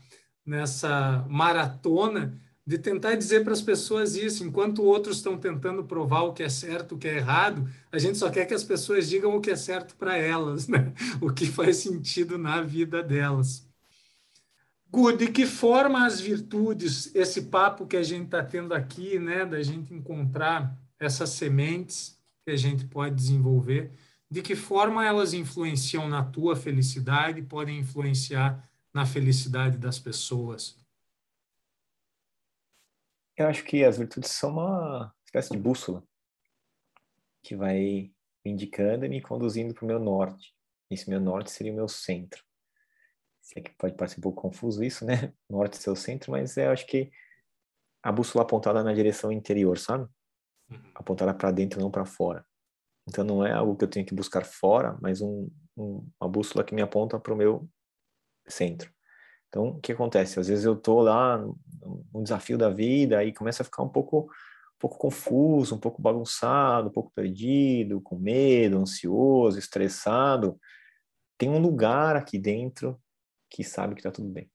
nessa 0.45 1.25
maratona 1.29 2.39
de 2.69 2.77
tentar 2.77 3.15
dizer 3.15 3.43
para 3.43 3.51
as 3.51 3.63
pessoas 3.63 4.15
isso, 4.15 4.43
enquanto 4.43 4.83
outros 4.83 5.17
estão 5.17 5.35
tentando 5.35 5.83
provar 5.83 6.21
o 6.21 6.33
que 6.33 6.43
é 6.43 6.49
certo, 6.49 6.93
o 6.93 6.97
que 6.99 7.07
é 7.07 7.15
errado, 7.17 7.67
a 7.91 7.97
gente 7.97 8.19
só 8.19 8.29
quer 8.29 8.45
que 8.45 8.53
as 8.53 8.63
pessoas 8.63 9.09
digam 9.09 9.35
o 9.35 9.41
que 9.41 9.49
é 9.49 9.55
certo 9.55 9.95
para 9.95 10.15
elas, 10.15 10.67
né? 10.67 10.93
o 11.19 11.33
que 11.33 11.47
faz 11.47 11.77
sentido 11.77 12.37
na 12.37 12.61
vida 12.61 13.01
delas. 13.01 13.67
Gu, 14.91 15.13
de 15.13 15.31
que 15.31 15.47
forma 15.47 16.05
as 16.05 16.21
virtudes, 16.21 17.09
esse 17.15 17.41
papo 17.41 17.87
que 17.87 17.97
a 17.97 18.03
gente 18.03 18.25
está 18.25 18.43
tendo 18.43 18.71
aqui, 18.75 19.17
né, 19.17 19.47
da 19.47 19.63
gente 19.63 19.91
encontrar 19.91 20.79
essas 20.99 21.31
sementes 21.31 22.19
que 22.45 22.51
a 22.51 22.55
gente 22.55 22.85
pode 22.85 23.15
desenvolver, 23.15 23.93
de 24.29 24.43
que 24.43 24.55
forma 24.55 25.03
elas 25.03 25.33
influenciam 25.33 26.07
na 26.07 26.23
tua 26.23 26.55
felicidade, 26.55 27.41
podem 27.41 27.79
influenciar 27.79 28.63
na 28.93 29.07
felicidade 29.07 29.75
das 29.75 29.97
pessoas? 29.97 30.78
Eu 33.39 33.47
acho 33.47 33.63
que 33.63 33.85
as 33.85 33.97
virtudes 33.97 34.31
são 34.31 34.51
uma 34.51 35.15
espécie 35.23 35.51
de 35.51 35.57
bússola 35.57 36.03
que 37.41 37.55
vai 37.55 38.11
me 38.43 38.51
indicando 38.51 39.05
e 39.05 39.09
me 39.09 39.21
conduzindo 39.21 39.73
para 39.73 39.85
o 39.85 39.87
meu 39.87 39.97
norte. 39.97 40.53
Esse 40.91 41.09
meu 41.09 41.21
norte 41.21 41.49
seria 41.49 41.71
o 41.71 41.75
meu 41.75 41.87
centro. 41.87 42.43
Sei 43.39 43.63
que 43.63 43.71
pode 43.77 43.95
parecer 43.95 44.19
um 44.19 44.23
pouco 44.23 44.41
confuso 44.41 44.83
isso, 44.83 45.05
né? 45.05 45.33
Norte 45.49 45.77
ser 45.77 45.89
o 45.89 45.95
centro, 45.95 46.31
mas 46.31 46.57
eu 46.57 46.69
acho 46.69 46.85
que 46.85 47.09
a 48.03 48.11
bússola 48.11 48.43
apontada 48.43 48.83
na 48.83 48.93
direção 48.93 49.31
interior, 49.31 49.77
sabe? 49.77 50.05
Uhum. 50.69 50.91
apontada 50.93 51.33
para 51.33 51.49
dentro, 51.49 51.79
não 51.79 51.89
para 51.89 52.05
fora. 52.05 52.45
Então 53.07 53.23
não 53.23 53.45
é 53.45 53.53
algo 53.53 53.77
que 53.77 53.85
eu 53.85 53.89
tenho 53.89 54.05
que 54.05 54.13
buscar 54.13 54.43
fora, 54.43 54.97
mas 55.01 55.21
um, 55.21 55.49
um, 55.77 56.05
uma 56.19 56.29
bússola 56.29 56.63
que 56.63 56.75
me 56.75 56.81
aponta 56.81 57.17
para 57.17 57.33
o 57.33 57.37
meu 57.37 57.69
centro. 58.45 58.93
Então 59.49 59.69
o 59.69 59.79
que 59.81 59.91
acontece? 59.91 60.39
Às 60.39 60.47
vezes 60.47 60.63
eu 60.63 60.73
estou 60.73 61.01
lá 61.01 61.37
no 61.37 62.23
desafio 62.23 62.57
da 62.57 62.69
vida 62.69 63.23
e 63.23 63.33
começa 63.33 63.63
a 63.63 63.65
ficar 63.65 63.83
um 63.83 63.89
pouco 63.89 64.29
um 64.75 64.79
pouco 64.79 64.97
confuso, 64.97 65.75
um 65.75 65.79
pouco 65.79 66.01
bagunçado, 66.01 66.87
um 66.87 66.91
pouco 66.91 67.11
perdido, 67.13 67.99
com 67.99 68.17
medo, 68.17 68.77
ansioso, 68.77 69.59
estressado. 69.59 70.57
Tem 71.37 71.49
um 71.49 71.59
lugar 71.59 72.15
aqui 72.15 72.39
dentro 72.39 72.97
que 73.49 73.61
sabe 73.61 73.93
que 73.93 73.99
está 73.99 74.09
tudo 74.09 74.29
bem. 74.29 74.49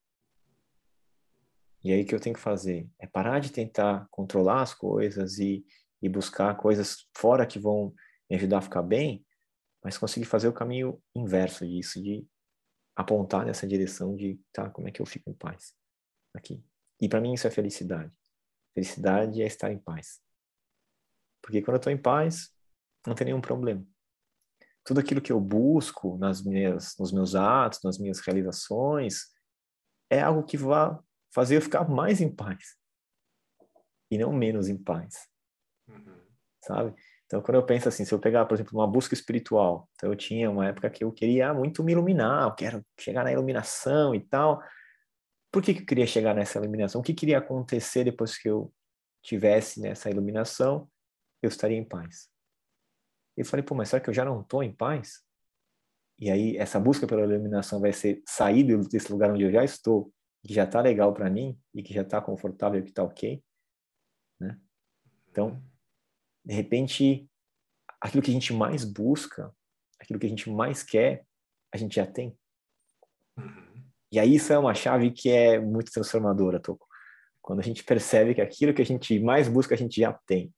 E 1.83 1.93
aí 1.93 2.01
o 2.01 2.05
que 2.07 2.15
eu 2.15 2.19
tenho 2.19 2.33
que 2.35 2.41
fazer 2.41 2.89
é 2.97 3.05
parar 3.05 3.39
de 3.39 3.51
tentar 3.51 4.07
controlar 4.09 4.63
as 4.63 4.73
coisas 4.73 5.37
e, 5.37 5.63
e 6.01 6.09
buscar 6.09 6.57
coisas 6.57 7.07
fora 7.15 7.45
que 7.45 7.59
vão 7.59 7.93
me 8.27 8.35
ajudar 8.35 8.57
a 8.57 8.61
ficar 8.61 8.81
bem, 8.81 9.23
mas 9.83 9.95
conseguir 9.95 10.25
fazer 10.25 10.47
o 10.47 10.53
caminho 10.53 10.99
inverso 11.13 11.67
disso, 11.67 12.01
de 12.01 12.25
apontar 12.95 13.45
nessa 13.45 13.67
direção 13.67 14.15
de, 14.15 14.39
tá, 14.53 14.69
como 14.69 14.87
é 14.87 14.91
que 14.91 15.01
eu 15.01 15.05
fico 15.05 15.29
em 15.29 15.33
paz 15.33 15.73
aqui. 16.33 16.63
E 17.01 17.09
para 17.09 17.21
mim 17.21 17.33
isso 17.33 17.47
é 17.47 17.51
felicidade. 17.51 18.13
Felicidade 18.73 19.41
é 19.41 19.45
estar 19.45 19.71
em 19.71 19.79
paz. 19.79 20.21
Porque 21.41 21.61
quando 21.61 21.75
eu 21.75 21.79
estou 21.79 21.91
em 21.91 22.01
paz, 22.01 22.53
não 23.05 23.15
tem 23.15 23.25
nenhum 23.25 23.41
problema. 23.41 23.85
Tudo 24.83 24.99
aquilo 24.99 25.21
que 25.21 25.31
eu 25.31 25.39
busco 25.39 26.17
nas 26.17 26.43
minhas, 26.43 26.95
nos 26.97 27.11
meus 27.11 27.35
atos, 27.35 27.81
nas 27.83 27.97
minhas 27.97 28.19
realizações, 28.19 29.31
é 30.09 30.21
algo 30.21 30.43
que 30.43 30.57
vai 30.57 30.97
fazer 31.33 31.57
eu 31.57 31.61
ficar 31.61 31.87
mais 31.89 32.21
em 32.21 32.33
paz 32.33 32.77
e 34.11 34.17
não 34.17 34.31
menos 34.31 34.69
em 34.69 34.77
paz 34.77 35.27
sabe? 36.65 36.95
Então, 37.25 37.41
quando 37.41 37.55
eu 37.55 37.65
penso 37.65 37.89
assim, 37.89 38.05
se 38.05 38.13
eu 38.13 38.19
pegar, 38.19 38.45
por 38.45 38.53
exemplo, 38.53 38.77
uma 38.77 38.87
busca 38.87 39.13
espiritual, 39.13 39.89
então 39.95 40.11
eu 40.11 40.15
tinha 40.15 40.49
uma 40.49 40.67
época 40.67 40.89
que 40.89 41.03
eu 41.03 41.11
queria 41.11 41.53
muito 41.53 41.83
me 41.83 41.91
iluminar, 41.91 42.43
eu 42.43 42.53
quero 42.53 42.85
chegar 42.99 43.23
na 43.23 43.31
iluminação 43.31 44.13
e 44.13 44.19
tal. 44.19 44.61
Por 45.51 45.63
que, 45.63 45.73
que 45.73 45.81
eu 45.81 45.85
queria 45.85 46.05
chegar 46.05 46.35
nessa 46.35 46.59
iluminação? 46.59 47.01
O 47.01 47.03
que 47.03 47.13
queria 47.13 47.39
acontecer 47.39 48.03
depois 48.03 48.37
que 48.37 48.47
eu 48.47 48.71
tivesse 49.23 49.81
nessa 49.81 50.09
iluminação? 50.09 50.87
Eu 51.41 51.47
estaria 51.47 51.77
em 51.77 51.83
paz. 51.83 52.29
Eu 53.35 53.45
falei, 53.45 53.63
pô, 53.63 53.73
mas 53.73 53.89
será 53.89 54.01
que 54.01 54.09
eu 54.09 54.13
já 54.13 54.23
não 54.23 54.41
estou 54.41 54.61
em 54.61 54.73
paz? 54.73 55.23
E 56.19 56.29
aí, 56.29 56.55
essa 56.57 56.79
busca 56.79 57.07
pela 57.07 57.23
iluminação 57.23 57.81
vai 57.81 57.91
ser 57.91 58.21
sair 58.25 58.63
desse 58.87 59.11
lugar 59.11 59.31
onde 59.31 59.43
eu 59.43 59.51
já 59.51 59.63
estou, 59.63 60.13
que 60.45 60.53
já 60.53 60.63
está 60.63 60.79
legal 60.79 61.13
para 61.13 61.29
mim 61.29 61.59
e 61.73 61.83
que 61.83 61.93
já 61.93 62.03
está 62.03 62.21
confortável, 62.21 62.81
que 62.83 62.89
está 62.89 63.03
ok, 63.03 63.43
né? 64.39 64.57
Então, 65.29 65.61
de 66.45 66.53
repente, 66.53 67.27
aquilo 67.99 68.21
que 68.21 68.29
a 68.29 68.33
gente 68.33 68.53
mais 68.53 68.85
busca, 68.85 69.51
aquilo 69.99 70.19
que 70.19 70.27
a 70.27 70.29
gente 70.29 70.49
mais 70.49 70.83
quer, 70.83 71.25
a 71.73 71.77
gente 71.77 71.95
já 71.95 72.05
tem. 72.05 72.37
Uhum. 73.37 73.83
E 74.11 74.19
aí 74.19 74.35
isso 74.35 74.53
é 74.53 74.59
uma 74.59 74.73
chave 74.73 75.11
que 75.11 75.29
é 75.29 75.59
muito 75.59 75.91
transformadora, 75.91 76.59
Toco. 76.59 76.87
Quando 77.41 77.59
a 77.59 77.63
gente 77.63 77.83
percebe 77.83 78.35
que 78.35 78.41
aquilo 78.41 78.73
que 78.73 78.81
a 78.81 78.85
gente 78.85 79.19
mais 79.19 79.47
busca, 79.47 79.73
a 79.73 79.77
gente 79.77 79.99
já 79.99 80.13
tem. 80.25 80.53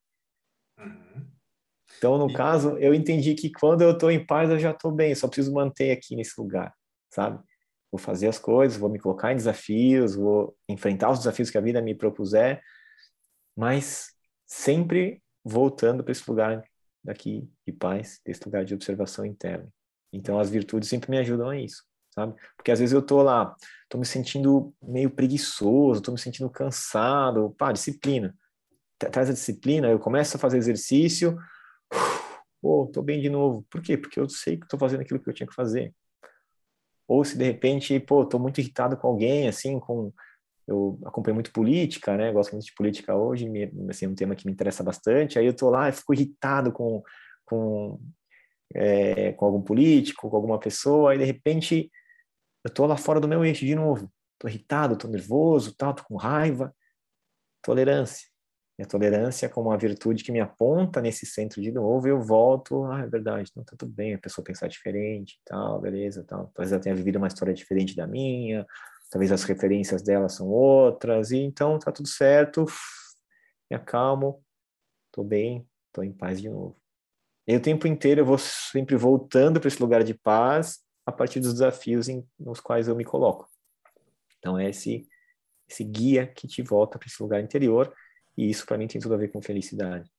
Uhum. 0.78 1.28
Então, 1.98 2.18
no 2.18 2.30
e... 2.30 2.34
caso, 2.34 2.78
eu 2.78 2.94
entendi 2.94 3.34
que 3.34 3.50
quando 3.50 3.82
eu 3.82 3.92
estou 3.92 4.12
em 4.12 4.24
paz, 4.24 4.50
eu 4.50 4.60
já 4.60 4.72
estou 4.72 4.92
bem, 4.92 5.16
só 5.16 5.28
preciso 5.28 5.54
manter 5.54 5.92
aqui 5.92 6.16
nesse 6.16 6.40
lugar, 6.40 6.74
sabe? 7.10 7.42
Vou 7.90 7.98
fazer 7.98 8.28
as 8.28 8.38
coisas, 8.38 8.78
vou 8.78 8.90
me 8.90 9.00
colocar 9.00 9.32
em 9.32 9.38
desafios, 9.38 10.16
vou 10.16 10.56
enfrentar 10.68 11.10
os 11.10 11.20
desafios 11.20 11.50
que 11.50 11.58
a 11.58 11.62
vida 11.62 11.82
me 11.82 11.96
propuser, 11.96 12.62
mas 13.56 14.10
sempre 14.46 15.22
voltando 15.48 16.04
para 16.04 16.12
esse 16.12 16.30
lugar 16.30 16.64
daqui 17.04 17.50
de 17.66 17.72
paz, 17.72 18.20
desse 18.26 18.44
lugar 18.46 18.66
de 18.66 18.74
observação 18.74 19.26
interna. 19.26 19.68
Então, 20.12 20.40
as 20.40 20.50
virtudes 20.50 20.90
sempre 20.90 21.10
me 21.10 21.18
ajudam 21.18 21.50
a 21.50 21.58
isso, 21.58 21.84
sabe? 22.14 22.36
Porque 22.56 22.72
às 22.72 22.80
vezes 22.80 22.94
eu 22.94 23.02
tô 23.02 23.22
lá, 23.22 23.56
tô 23.90 23.98
me 23.98 24.06
sentindo 24.06 24.74
meio 24.82 25.10
preguiçoso, 25.10 26.02
tô 26.02 26.12
me 26.12 26.20
sentindo 26.20 26.50
cansado, 26.50 27.56
pá, 27.58 27.72
disciplina. 27.72 28.36
Traz 28.98 29.30
a 29.30 29.34
disciplina, 29.34 29.90
eu 29.90 30.00
começo 30.00 30.36
a 30.36 30.40
fazer 30.40 30.58
exercício, 30.58 31.38
pô, 32.62 32.90
tô 32.92 33.02
bem 33.02 33.22
de 33.22 33.30
novo. 33.30 33.66
Por 33.70 33.82
quê? 33.82 33.98
Porque 33.98 34.20
eu 34.20 34.28
sei 34.28 34.58
que 34.58 34.68
tô 34.68 34.78
fazendo 34.78 35.02
aquilo 35.02 35.20
que 35.20 35.30
eu 35.30 35.34
tinha 35.34 35.48
que 35.48 35.56
fazer. 35.56 35.94
Ou 37.08 37.24
se 37.24 37.38
de 37.38 37.44
repente, 37.46 37.98
pô, 38.02 38.26
tô 38.26 38.38
muito 38.38 38.60
irritado 38.60 38.98
com 38.98 39.08
alguém, 39.08 39.48
assim, 39.48 39.80
com 39.80 40.12
eu 40.68 41.00
acompanho 41.06 41.36
muito 41.36 41.52
política, 41.52 42.18
né? 42.18 42.32
Gosto 42.32 42.52
muito 42.52 42.66
de 42.66 42.74
política 42.74 43.16
hoje, 43.16 43.48
me, 43.48 43.72
assim, 43.90 44.06
é 44.06 44.10
um 44.10 44.16
tema 44.16 44.36
que 44.36 44.46
me 44.46 44.52
interessa 44.52 44.84
bastante. 44.84 45.40
Aí 45.40 45.46
eu 45.46 45.56
tô 45.56 45.70
lá, 45.70 45.90
e 45.90 45.94
fico 45.94 46.14
irritado 46.14 46.72
com 46.72 47.02
com 47.46 48.00
é, 48.76 49.32
com 49.34 49.46
algum 49.46 49.62
político, 49.62 50.30
com 50.30 50.36
alguma 50.36 50.60
pessoa, 50.60 51.16
e 51.16 51.18
de 51.18 51.24
repente 51.24 51.90
eu 52.64 52.74
tô 52.74 52.86
lá 52.86 52.98
fora 52.98 53.20
do 53.20 53.28
meu 53.28 53.46
eixo 53.46 53.66
de 53.66 53.76
novo. 53.76 54.12
Tô 54.40 54.48
irritado, 54.48 54.98
tô 54.98 55.08
nervoso, 55.08 55.76
tal, 55.76 55.94
tô 55.94 56.04
com 56.04 56.16
raiva. 56.16 56.76
Tolerância. 57.64 58.28
E 58.80 58.84
a 58.84 58.86
tolerância 58.86 59.50
como 59.50 59.70
uma 59.70 59.78
virtude 59.78 60.24
que 60.24 60.32
me 60.32 60.40
aponta 60.40 61.02
nesse 61.02 61.26
centro 61.26 61.62
de 61.62 61.72
novo, 61.72 62.08
eu 62.08 62.22
volto, 62.22 62.84
ah, 62.86 63.02
é 63.02 63.08
verdade, 63.08 63.52
não 63.56 63.64
tá 63.64 63.76
tudo 63.76 63.92
bem, 63.92 64.14
a 64.14 64.20
pessoa 64.20 64.46
pensar 64.46 64.68
diferente, 64.68 65.40
tal, 65.44 65.82
beleza, 65.82 66.24
tal. 66.24 66.52
Talvez 66.54 66.72
ela 66.72 66.82
tenha 66.82 66.96
vivido 66.96 67.16
uma 67.16 67.28
história 67.28 67.54
diferente 67.54 67.96
da 67.96 68.06
minha, 68.06 68.68
talvez 69.10 69.32
as 69.32 69.44
referências 69.44 70.02
dela 70.02 70.30
são 70.30 70.48
outras, 70.48 71.32
e 71.32 71.38
então 71.38 71.80
tá 71.80 71.92
tudo 71.92 72.08
certo, 72.08 72.66
me 73.70 73.76
acalmo, 73.76 74.44
tô 75.12 75.24
bem, 75.24 75.68
tô 75.92 76.04
em 76.04 76.14
paz 76.14 76.42
de 76.42 76.50
novo. 76.50 76.80
E 77.48 77.56
o 77.56 77.62
tempo 77.62 77.88
inteiro 77.88 78.22
eu 78.22 78.26
vou 78.26 78.38
sempre 78.38 78.96
voltando 78.96 79.60
para 79.60 79.70
esse 79.70 79.82
lugar 79.82 80.04
de 80.04 80.14
paz 80.14 80.80
a 81.06 81.12
partir 81.12 81.40
dos 81.40 81.54
desafios 81.54 82.10
em, 82.10 82.28
nos 82.38 82.60
quais 82.60 82.90
eu 82.90 82.96
me 82.96 83.06
coloco. 83.06 83.48
Então 84.38 84.60
é 84.60 84.70
esse 84.70 85.08
esse 85.70 85.84
guia 85.84 86.26
que 86.26 86.48
te 86.48 86.62
volta 86.62 86.98
para 86.98 87.08
esse 87.08 87.22
lugar 87.22 87.42
interior 87.42 87.94
e 88.38 88.50
isso 88.50 88.66
para 88.66 88.78
mim 88.78 88.88
tem 88.88 89.02
tudo 89.02 89.16
a 89.16 89.18
ver 89.18 89.30
com 89.30 89.42
felicidade. 89.42 90.10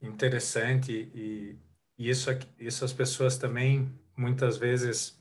Interessante 0.00 1.10
e, 1.14 1.58
e 1.98 2.10
isso 2.10 2.30
isso 2.58 2.84
as 2.84 2.92
pessoas 2.92 3.36
também 3.36 3.92
muitas 4.16 4.56
vezes 4.56 5.20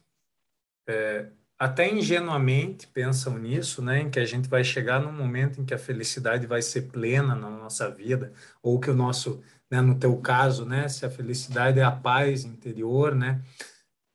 é, 0.87 1.31
até 1.59 1.91
ingenuamente 1.93 2.87
pensam 2.87 3.37
nisso, 3.37 3.81
né, 3.81 4.01
em 4.03 4.09
que 4.09 4.19
a 4.19 4.25
gente 4.25 4.47
vai 4.49 4.63
chegar 4.63 5.01
num 5.01 5.11
momento 5.11 5.59
em 5.59 5.65
que 5.65 5.73
a 5.73 5.77
felicidade 5.77 6.47
vai 6.47 6.61
ser 6.61 6.83
plena 6.83 7.35
na 7.35 7.49
nossa 7.49 7.89
vida, 7.91 8.31
ou 8.63 8.79
que 8.79 8.89
o 8.89 8.95
nosso, 8.95 9.41
né, 9.69 9.81
no 9.81 9.99
teu 9.99 10.17
caso, 10.17 10.65
né, 10.65 10.87
se 10.87 11.05
a 11.05 11.09
felicidade 11.09 11.79
é 11.79 11.83
a 11.83 11.91
paz 11.91 12.45
interior, 12.45 13.13
né, 13.13 13.41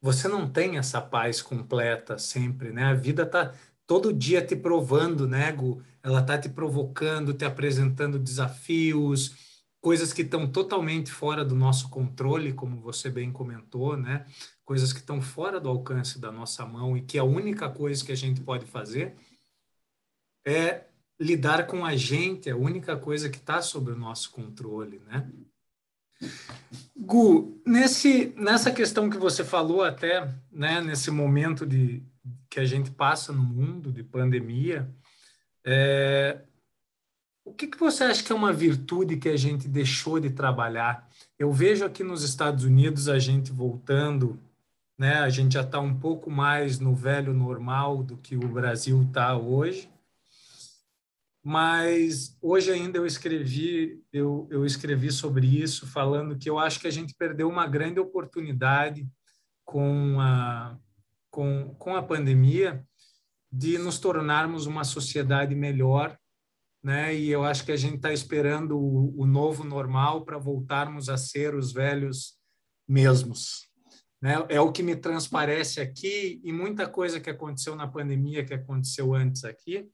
você 0.00 0.28
não 0.28 0.50
tem 0.50 0.78
essa 0.78 1.00
paz 1.00 1.42
completa 1.42 2.18
sempre, 2.18 2.72
né, 2.72 2.85
a 2.85 2.94
vida 2.94 3.26
tá 3.26 3.52
todo 3.87 4.12
dia 4.12 4.44
te 4.44 4.57
provando, 4.57 5.26
né, 5.28 5.52
Gu? 5.52 5.83
Ela 6.02 6.22
tá 6.22 6.38
te 6.38 6.48
provocando, 6.48 7.35
te 7.35 7.44
apresentando 7.44 8.18
desafios, 8.18 9.54
coisas 9.85 10.14
que 10.14 10.23
estão 10.23 10.51
totalmente 10.51 11.12
fora 11.12 11.44
do 11.44 11.55
nosso 11.55 11.90
controle, 11.90 12.55
como 12.55 12.81
você 12.81 13.11
bem 13.11 13.31
comentou, 13.31 13.99
né? 13.99 14.25
coisas 14.64 14.94
que 14.94 15.01
estão 15.01 15.20
fora 15.20 15.61
do 15.61 15.68
alcance 15.68 16.18
da 16.18 16.33
nossa 16.33 16.64
mão 16.64 16.97
e 16.97 17.03
que 17.03 17.18
a 17.18 17.23
única 17.23 17.68
coisa 17.68 18.03
que 18.03 18.11
a 18.11 18.16
gente 18.16 18.40
pode 18.40 18.64
fazer 18.64 19.14
é 20.42 20.85
lidar 21.20 21.66
com 21.66 21.85
a 21.85 21.94
gente, 21.94 22.49
é 22.49 22.53
a 22.53 22.57
única 22.57 22.97
coisa 22.97 23.29
que 23.29 23.37
está 23.37 23.61
sob 23.61 23.90
o 23.90 23.97
nosso 23.97 24.31
controle, 24.31 25.03
né? 25.07 25.31
Gu, 26.97 27.61
nesse, 27.66 28.33
nessa 28.38 28.73
questão 28.73 29.11
que 29.11 29.18
você 29.18 29.44
falou 29.44 29.83
até, 29.83 30.33
né, 30.51 30.81
nesse 30.81 31.11
momento 31.11 31.66
de, 31.66 32.03
que 32.49 32.59
a 32.59 32.64
gente 32.64 32.90
passa 32.90 33.35
no 33.35 33.42
mundo 33.42 33.92
de 33.92 34.03
pandemia, 34.03 34.88
é, 35.62 36.40
o 37.44 37.52
que, 37.52 37.66
que 37.66 37.78
você 37.78 38.04
acha 38.04 38.22
que 38.22 38.33
é 38.33 38.35
uma 38.35 38.52
virtude 38.52 39.16
que 39.16 39.28
a 39.28 39.37
gente 39.37 39.68
deixou 39.68 40.18
de 40.18 40.30
trabalhar? 40.30 41.09
Eu 41.38 41.52
vejo 41.52 41.85
aqui 41.85 42.02
nos 42.02 42.22
Estados 42.22 42.64
Unidos 42.64 43.09
a 43.09 43.18
gente 43.18 43.52
voltando 43.52 44.38
né? 44.98 45.18
A 45.18 45.28
gente 45.28 45.54
já 45.54 45.62
está 45.62 45.80
um 45.80 45.98
pouco 45.98 46.30
mais 46.30 46.78
no 46.78 46.94
velho 46.94 47.35
normal 47.35 48.02
do 48.02 48.16
que 48.16 48.37
o 48.37 48.48
Brasil 48.48 49.02
está 49.02 49.37
hoje. 49.37 49.90
Mas 51.42 52.38
hoje 52.40 52.70
ainda 52.70 52.96
eu 52.96 53.04
escrevi, 53.04 54.02
eu, 54.11 54.48
eu 54.50 54.64
escrevi 54.64 55.11
sobre 55.11 55.46
isso, 55.46 55.87
falando 55.87 56.38
que 56.38 56.48
eu 56.48 56.59
acho 56.59 56.80
que 56.80 56.87
a 56.87 56.92
gente 56.92 57.14
perdeu 57.14 57.48
uma 57.48 57.66
grande 57.66 58.00
oportunidade 58.00 59.07
com 59.62 60.18
a, 60.20 60.78
com, 61.30 61.74
com 61.78 61.96
a 61.96 62.02
pandemia 62.02 62.83
de 63.52 63.76
nos 63.76 63.98
tornarmos 63.98 64.64
uma 64.64 64.85
sociedade 64.85 65.54
melhor, 65.54 66.18
né? 66.85 67.16
E 67.16 67.31
eu 67.31 67.42
acho 67.42 67.64
que 67.64 67.73
a 67.73 67.77
gente 67.77 67.97
está 67.97 68.12
esperando 68.12 68.79
o, 68.79 69.18
o 69.18 69.27
novo 69.27 69.64
normal 69.64 70.23
para 70.23 70.37
voltarmos 70.37 71.09
a 71.09 71.16
ser 71.16 71.55
os 71.55 71.73
velhos 71.73 72.35
mesmos. 72.87 73.70
Né? 74.20 74.35
É 74.51 74.61
o 74.61 74.70
que 74.70 74.83
me 74.83 74.94
transparece 74.94 75.81
aqui 75.81 76.42
e 76.44 76.53
muita 76.53 76.87
coisa 76.87 77.18
que 77.18 77.31
aconteceu 77.31 77.75
na 77.75 77.88
pandemia, 77.88 78.44
que 78.44 78.53
aconteceu 78.53 79.14
antes 79.14 79.44
aqui, 79.44 79.88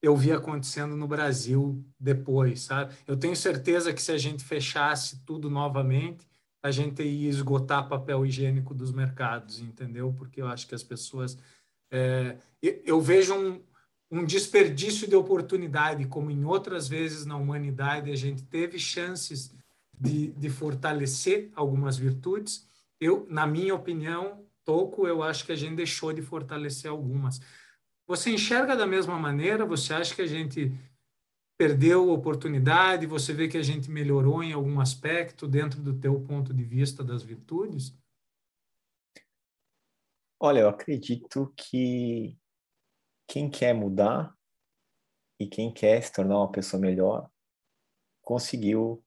eu 0.00 0.16
vi 0.16 0.30
acontecendo 0.30 0.96
no 0.96 1.08
Brasil 1.08 1.84
depois, 1.98 2.62
sabe? 2.62 2.94
Eu 3.06 3.16
tenho 3.16 3.36
certeza 3.36 3.92
que 3.92 4.02
se 4.02 4.10
a 4.10 4.18
gente 4.18 4.44
fechasse 4.44 5.24
tudo 5.24 5.50
novamente, 5.50 6.26
a 6.62 6.70
gente 6.70 7.02
ia 7.02 7.28
esgotar 7.28 7.88
papel 7.88 8.24
higiênico 8.24 8.74
dos 8.74 8.92
mercados, 8.92 9.60
entendeu? 9.60 10.12
Porque 10.12 10.40
eu 10.40 10.46
acho 10.46 10.68
que 10.68 10.74
as 10.74 10.82
pessoas... 10.84 11.36
É, 11.90 12.36
eu 12.62 13.00
vejo 13.00 13.34
um, 13.34 13.62
um 14.12 14.26
desperdício 14.26 15.08
de 15.08 15.16
oportunidade, 15.16 16.04
como 16.04 16.30
em 16.30 16.44
outras 16.44 16.86
vezes 16.86 17.24
na 17.24 17.34
humanidade 17.34 18.10
a 18.10 18.14
gente 18.14 18.44
teve 18.44 18.78
chances 18.78 19.56
de, 19.98 20.32
de 20.32 20.50
fortalecer 20.50 21.50
algumas 21.54 21.96
virtudes, 21.96 22.68
eu, 23.00 23.26
na 23.30 23.46
minha 23.46 23.74
opinião, 23.74 24.44
pouco 24.66 25.06
eu 25.06 25.22
acho 25.22 25.46
que 25.46 25.52
a 25.52 25.56
gente 25.56 25.76
deixou 25.76 26.12
de 26.12 26.20
fortalecer 26.20 26.90
algumas. 26.90 27.40
Você 28.06 28.30
enxerga 28.30 28.76
da 28.76 28.86
mesma 28.86 29.18
maneira? 29.18 29.64
Você 29.64 29.94
acha 29.94 30.14
que 30.14 30.20
a 30.20 30.26
gente 30.26 30.70
perdeu 31.56 32.10
oportunidade? 32.10 33.06
Você 33.06 33.32
vê 33.32 33.48
que 33.48 33.56
a 33.56 33.62
gente 33.62 33.90
melhorou 33.90 34.42
em 34.42 34.52
algum 34.52 34.78
aspecto 34.78 35.48
dentro 35.48 35.80
do 35.80 35.94
teu 35.94 36.20
ponto 36.20 36.52
de 36.52 36.64
vista 36.64 37.02
das 37.02 37.22
virtudes? 37.22 37.96
Olha, 40.38 40.60
eu 40.60 40.68
acredito 40.68 41.50
que 41.56 42.36
quem 43.32 43.48
quer 43.48 43.72
mudar 43.72 44.36
e 45.40 45.46
quem 45.46 45.72
quer 45.72 46.02
se 46.02 46.12
tornar 46.12 46.36
uma 46.36 46.52
pessoa 46.52 46.78
melhor 46.78 47.30
conseguiu 48.20 49.02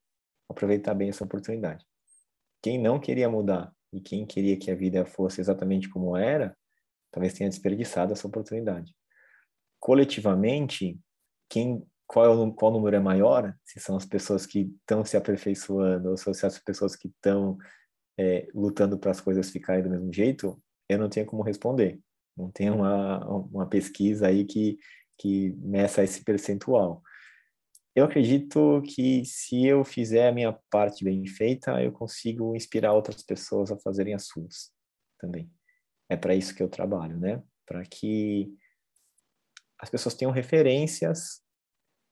aproveitar 0.49 0.95
bem 0.95 1.09
essa 1.09 1.23
oportunidade. 1.23 1.85
Quem 2.59 2.81
não 2.81 2.99
queria 2.99 3.29
mudar 3.29 3.71
e 3.93 4.01
quem 4.01 4.25
queria 4.25 4.57
que 4.57 4.71
a 4.71 4.75
vida 4.75 5.05
fosse 5.05 5.41
exatamente 5.41 5.87
como 5.87 6.17
era, 6.17 6.57
talvez 7.11 7.35
tenha 7.35 7.51
desperdiçado 7.51 8.13
essa 8.13 8.27
oportunidade. 8.27 8.95
Coletivamente, 9.79 10.99
quem 11.47 11.87
qual, 12.07 12.47
é 12.47 12.53
qual 12.55 12.71
número 12.71 12.95
é 12.95 12.99
maior? 12.99 13.55
Se 13.63 13.79
são 13.79 13.95
as 13.95 14.07
pessoas 14.07 14.47
que 14.47 14.73
estão 14.79 15.05
se 15.05 15.15
aperfeiçoando 15.15 16.09
ou 16.09 16.17
se 16.17 16.33
são 16.33 16.47
as 16.47 16.57
pessoas 16.57 16.95
que 16.95 17.09
estão 17.09 17.59
é, 18.17 18.47
lutando 18.55 18.97
para 18.97 19.11
as 19.11 19.21
coisas 19.21 19.51
ficarem 19.51 19.83
do 19.83 19.89
mesmo 19.91 20.11
jeito, 20.11 20.59
eu 20.89 20.97
não 20.97 21.09
tenho 21.09 21.27
como 21.27 21.43
responder. 21.43 22.01
Não 22.35 22.51
tem 22.51 22.69
uma, 22.69 23.25
uma 23.27 23.67
pesquisa 23.67 24.27
aí 24.27 24.45
que, 24.45 24.77
que 25.17 25.51
meça 25.57 26.03
esse 26.03 26.23
percentual. 26.23 27.01
Eu 27.95 28.05
acredito 28.05 28.81
que 28.81 29.23
se 29.23 29.65
eu 29.65 29.85
fizer 29.85 30.27
a 30.27 30.31
minha 30.31 30.51
parte 30.69 31.03
bem 31.05 31.25
feita, 31.25 31.81
eu 31.81 31.93
consigo 31.93 32.55
inspirar 32.55 32.91
outras 32.93 33.23
pessoas 33.23 33.71
a 33.71 33.79
fazerem 33.79 34.13
as 34.13 34.27
suas 34.27 34.73
também. 35.17 35.49
É 36.09 36.17
para 36.17 36.35
isso 36.35 36.53
que 36.53 36.61
eu 36.61 36.67
trabalho, 36.67 37.17
né? 37.17 37.41
Para 37.65 37.83
que 37.83 38.53
as 39.79 39.89
pessoas 39.89 40.13
tenham 40.13 40.31
referências 40.31 41.41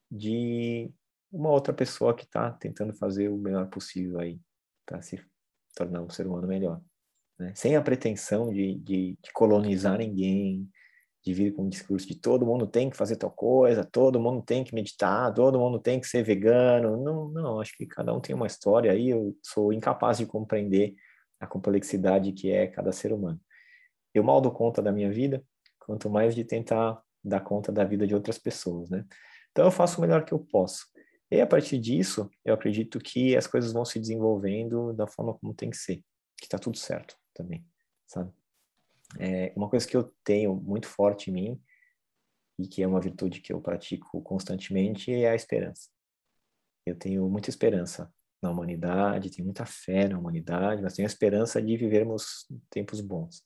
de 0.10 0.90
uma 1.32 1.50
outra 1.50 1.74
pessoa 1.74 2.16
que 2.16 2.24
está 2.24 2.52
tentando 2.52 2.94
fazer 2.94 3.28
o 3.28 3.38
melhor 3.38 3.68
possível 3.70 4.20
aí 4.20 4.40
para 4.86 5.02
se 5.02 5.20
tornar 5.76 6.02
um 6.02 6.10
ser 6.10 6.28
humano 6.28 6.48
melhor. 6.48 6.82
Né? 7.44 7.54
Sem 7.56 7.76
a 7.76 7.82
pretensão 7.82 8.52
de, 8.52 8.76
de, 8.76 9.18
de 9.22 9.34
colonizar 9.34 9.98
ninguém, 9.98 10.70
de 11.24 11.34
vir 11.34 11.54
com 11.54 11.64
um 11.64 11.70
discurso 11.70 12.08
de 12.08 12.16
todo 12.16 12.46
mundo 12.46 12.66
tem 12.66 12.90
que 12.90 12.98
fazer 12.98 13.16
tal 13.16 13.32
coisa, 13.32 13.84
todo 13.84 14.20
mundo 14.20 14.42
tem 14.42 14.64
que 14.64 14.74
meditar, 14.74 15.34
todo 15.34 15.60
mundo 15.60 15.80
tem 15.80 16.00
que 16.00 16.08
ser 16.08 16.24
vegano. 16.24 16.98
Não, 16.98 17.30
não, 17.30 17.60
acho 17.60 17.76
que 17.78 17.86
cada 17.86 18.14
um 18.14 18.20
tem 18.20 18.36
uma 18.36 18.48
história 18.48 18.92
aí, 18.92 19.10
eu 19.10 19.38
sou 19.44 19.74
incapaz 19.74 20.18
de 20.18 20.26
compreender 20.26 20.96
a 21.40 21.46
complexidade 21.46 22.32
que 22.32 22.50
é 22.52 22.68
cada 22.68 22.92
ser 22.92 23.12
humano. 23.12 23.40
Eu 24.14 24.24
mal 24.24 24.40
dou 24.40 24.52
conta 24.52 24.82
da 24.82 24.92
minha 24.92 25.12
vida, 25.12 25.44
quanto 25.80 26.10
mais 26.10 26.36
de 26.36 26.44
tentar 26.44 27.02
dar 27.24 27.42
conta 27.42 27.72
da 27.72 27.84
vida 27.84 28.08
de 28.08 28.16
outras 28.16 28.38
pessoas, 28.38 28.90
né? 28.90 29.06
Então 29.52 29.66
eu 29.66 29.72
faço 29.72 29.98
o 29.98 30.02
melhor 30.02 30.26
que 30.26 30.34
eu 30.34 30.40
posso. 30.40 30.88
E 31.32 31.42
a 31.42 31.48
partir 31.48 31.80
disso, 31.80 32.30
eu 32.46 32.54
acredito 32.54 33.00
que 33.00 33.36
as 33.36 33.48
coisas 33.48 33.74
vão 33.74 33.86
se 33.86 34.00
desenvolvendo 34.00 34.94
da 34.94 35.08
forma 35.08 35.34
como 35.34 35.54
tem 35.54 35.70
que 35.70 35.78
ser, 35.78 35.98
que 36.38 36.46
está 36.46 36.58
tudo 36.58 36.78
certo 36.78 37.16
também, 37.34 37.66
sabe? 38.06 38.32
É, 39.20 39.54
uma 39.56 39.70
coisa 39.70 39.88
que 39.88 39.96
eu 39.96 40.14
tenho 40.24 40.56
muito 40.56 40.88
forte 40.88 41.30
em 41.30 41.34
mim 41.34 41.64
e 42.58 42.68
que 42.68 42.82
é 42.82 42.88
uma 42.88 43.02
virtude 43.02 43.42
que 43.42 43.54
eu 43.54 43.62
pratico 43.62 44.22
constantemente 44.22 45.14
é 45.14 45.30
a 45.30 45.36
esperança. 45.36 45.90
Eu 46.86 46.96
tenho 46.96 47.28
muita 47.30 47.50
esperança 47.50 48.14
na 48.42 48.52
humanidade, 48.52 49.30
tenho 49.30 49.46
muita 49.46 49.66
fé 49.66 50.08
na 50.08 50.20
humanidade, 50.20 50.82
mas 50.82 50.94
tenho 50.94 51.06
a 51.06 51.12
esperança 51.12 51.62
de 51.62 51.78
vivermos 51.78 52.46
tempos 52.70 53.02
bons. 53.02 53.44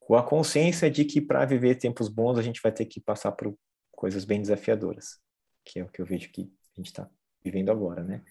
Com 0.00 0.14
a 0.14 0.22
consciência 0.22 0.90
de 0.90 1.04
que 1.04 1.20
para 1.20 1.44
viver 1.44 1.74
tempos 1.76 2.08
bons 2.08 2.38
a 2.38 2.42
gente 2.42 2.60
vai 2.62 2.72
ter 2.72 2.86
que 2.86 3.00
passar 3.00 3.32
por 3.32 3.56
coisas 3.92 4.24
bem 4.24 4.40
desafiadoras 4.40 5.20
que 5.66 5.80
é 5.80 5.84
o 5.84 5.88
que 5.88 6.00
eu 6.00 6.06
vejo 6.06 6.30
que 6.30 6.42
a 6.42 6.80
gente 6.80 6.86
está 6.86 7.10
vivendo 7.44 7.70
agora, 7.70 8.02
né? 8.04 8.24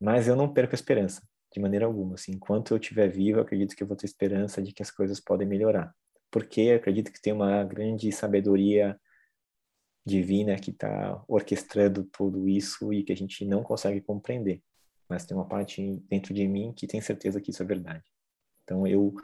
Mas 0.00 0.28
eu 0.28 0.36
não 0.36 0.52
perco 0.52 0.74
a 0.74 0.76
esperança, 0.76 1.22
de 1.52 1.60
maneira 1.60 1.86
alguma. 1.86 2.14
Assim, 2.14 2.32
enquanto 2.32 2.72
eu 2.72 2.78
estiver 2.78 3.08
vivo, 3.08 3.38
eu 3.38 3.42
acredito 3.42 3.76
que 3.76 3.82
eu 3.82 3.86
vou 3.86 3.96
ter 3.96 4.06
esperança 4.06 4.62
de 4.62 4.72
que 4.72 4.82
as 4.82 4.90
coisas 4.90 5.20
podem 5.20 5.46
melhorar. 5.46 5.94
Porque 6.30 6.70
acredito 6.70 7.12
que 7.12 7.20
tem 7.20 7.32
uma 7.32 7.62
grande 7.64 8.10
sabedoria 8.10 8.98
divina 10.04 10.56
que 10.56 10.70
está 10.70 11.22
orquestrando 11.28 12.04
tudo 12.04 12.48
isso 12.48 12.92
e 12.92 13.04
que 13.04 13.12
a 13.12 13.16
gente 13.16 13.44
não 13.44 13.62
consegue 13.62 14.00
compreender. 14.00 14.62
Mas 15.08 15.24
tem 15.26 15.36
uma 15.36 15.46
parte 15.46 16.02
dentro 16.08 16.34
de 16.34 16.48
mim 16.48 16.72
que 16.74 16.86
tem 16.86 17.00
certeza 17.00 17.40
que 17.40 17.50
isso 17.50 17.62
é 17.62 17.66
verdade. 17.66 18.04
Então 18.64 18.86
eu 18.86 19.14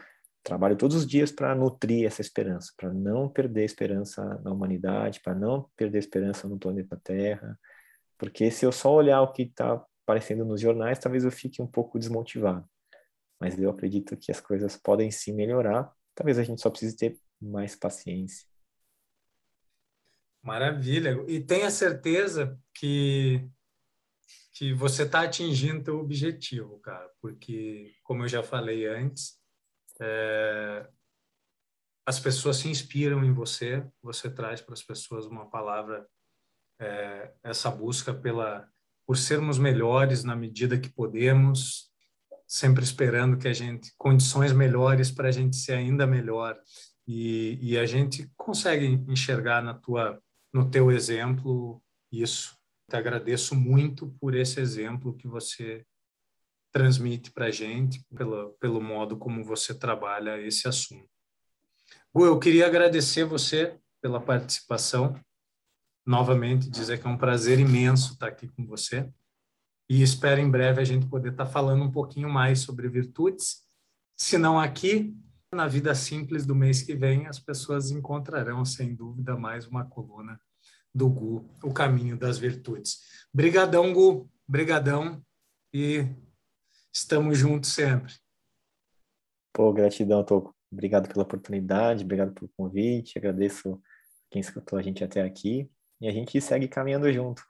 trabalho 0.43 0.77
todos 0.77 0.97
os 0.97 1.07
dias 1.07 1.33
para 1.33 1.55
nutrir 1.55 2.07
essa 2.07 2.21
esperança, 2.21 2.73
para 2.77 2.93
não 2.93 3.29
perder 3.29 3.65
esperança 3.65 4.23
na 4.45 4.53
humanidade, 4.53 5.21
para 5.21 5.35
não 5.35 5.69
perder 5.77 5.99
esperança 5.99 6.47
no 6.47 6.59
planeta 6.59 7.01
Terra, 7.03 7.59
porque 8.19 8.51
se 8.51 8.67
eu 8.67 8.73
só 8.73 8.93
olhar 8.93 9.23
o 9.23 9.33
que 9.33 9.43
está 9.43 9.83
aparecendo 10.09 10.43
nos 10.43 10.59
jornais, 10.59 10.99
talvez 10.99 11.23
eu 11.23 11.31
fique 11.31 11.61
um 11.61 11.67
pouco 11.67 11.99
desmotivado. 11.99 12.67
Mas 13.39 13.59
eu 13.59 13.69
acredito 13.69 14.17
que 14.17 14.33
as 14.33 14.41
coisas 14.41 14.75
podem 14.75 15.11
sim 15.11 15.35
melhorar, 15.35 15.93
talvez 16.15 16.39
a 16.39 16.43
gente 16.43 16.63
só 16.63 16.71
precise 16.71 16.97
ter 16.97 17.21
mais 17.39 17.77
paciência. 17.77 18.49
Maravilha. 20.43 21.23
E 21.29 21.41
tenha 21.41 21.71
certeza 21.71 22.59
que 22.75 23.47
que 24.55 24.75
você 24.75 25.05
está 25.05 25.21
atingindo 25.21 25.95
o 25.95 26.01
objetivo, 26.01 26.81
cara, 26.81 27.09
porque 27.21 27.95
como 28.03 28.25
eu 28.25 28.29
já 28.29 28.43
falei 28.43 28.89
antes, 28.89 29.41
é, 30.01 30.89
as 32.05 32.19
pessoas 32.19 32.57
se 32.57 32.69
inspiram 32.69 33.25
em 33.25 33.33
você, 33.33 33.87
você 34.03 34.29
traz 34.29 34.61
para 34.61 34.75
as 34.75 34.83
pessoas 34.83 35.27
uma 35.27 35.49
palavra, 35.49 36.09
é, 36.81 37.33
essa 37.45 37.71
busca 37.71 38.13
pela 38.13 38.69
por 39.09 39.17
sermos 39.17 39.59
melhores 39.59 40.23
na 40.23 40.37
medida 40.37 40.79
que 40.79 40.91
podemos, 40.91 41.91
sempre 42.47 42.85
esperando 42.85 43.39
que 43.39 43.49
a 43.49 43.55
gente 43.55 43.91
condições 43.97 44.53
melhores 44.53 45.11
para 45.11 45.29
a 45.29 45.33
gente 45.33 45.57
ser 45.57 45.73
ainda 45.73 46.07
melhor 46.07 46.61
e, 47.07 47.59
e 47.63 47.79
a 47.79 47.87
gente 47.87 48.31
consegue 48.37 48.85
enxergar 49.09 49.63
na 49.63 49.73
tua 49.73 50.23
no 50.53 50.71
teu 50.71 50.93
exemplo 50.93 51.83
isso. 52.13 52.55
Te 52.87 52.97
agradeço 52.97 53.55
muito 53.55 54.15
por 54.21 54.35
esse 54.35 54.61
exemplo 54.61 55.17
que 55.17 55.27
você 55.27 55.87
transmite 56.71 57.31
para 57.31 57.47
a 57.47 57.51
gente, 57.51 58.05
pelo, 58.15 58.51
pelo 58.61 58.81
modo 58.81 59.17
como 59.17 59.43
você 59.43 59.75
trabalha 59.75 60.39
esse 60.39 60.69
assunto. 60.69 61.09
Gu, 62.13 62.27
eu 62.27 62.39
queria 62.39 62.67
agradecer 62.67 63.25
você 63.25 63.79
pela 64.03 64.21
participação, 64.21 65.19
novamente 66.09 66.71
dizer 66.71 66.99
que 66.99 67.07
é 67.07 67.11
um 67.11 67.19
prazer 67.19 67.61
imenso 67.61 68.15
estar 68.15 68.29
aqui 68.29 68.49
com 68.49 68.65
você 68.65 69.07
e 69.91 70.03
espero 70.03 70.41
em 70.41 70.51
breve 70.51 70.81
a 70.81 70.85
gente 70.85 71.07
poder 71.07 71.33
estar 71.33 71.45
falando 71.45 71.85
um 71.85 71.93
pouquinho 71.93 72.31
mais 72.31 72.61
sobre 72.61 72.89
virtudes, 72.89 73.67
se 74.17 74.39
não 74.39 74.59
aqui, 74.59 75.15
na 75.53 75.69
vida 75.69 75.95
simples 75.95 76.47
do 76.47 76.55
mês 76.55 76.81
que 76.81 76.95
vem, 76.95 77.27
as 77.27 77.39
pessoas 77.39 77.91
encontrarão, 77.91 78.65
sem 78.65 78.95
dúvida, 78.95 79.37
mais 79.37 79.67
uma 79.67 79.85
coluna 79.85 80.41
do 80.95 81.11
Gu, 81.11 81.47
O 81.63 81.73
Caminho 81.73 82.17
das 82.17 82.39
Virtudes. 82.39 83.01
Brigadão, 83.33 83.93
Gu, 83.93 84.31
brigadão 84.47 85.23
e 85.73 86.07
Estamos 86.91 87.39
juntos 87.39 87.73
sempre. 87.75 88.15
Pô, 89.53 89.73
gratidão, 89.73 90.25
Toco. 90.25 90.55
Obrigado 90.73 91.07
pela 91.07 91.23
oportunidade, 91.23 92.03
obrigado 92.03 92.33
pelo 92.33 92.51
convite, 92.57 93.19
agradeço 93.19 93.81
quem 94.31 94.41
escutou 94.41 94.79
a 94.79 94.83
gente 94.83 95.05
até 95.05 95.23
aqui 95.23 95.71
e 96.01 96.09
a 96.09 96.13
gente 96.13 96.41
segue 96.41 96.69
caminhando 96.69 97.13
junto 97.13 97.43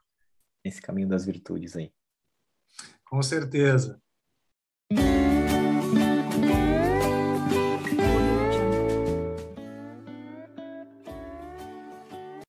nesse 0.63 0.81
caminho 0.81 1.07
das 1.07 1.25
virtudes 1.25 1.75
aí. 1.75 1.91
Com 3.05 3.21
certeza. 3.21 4.01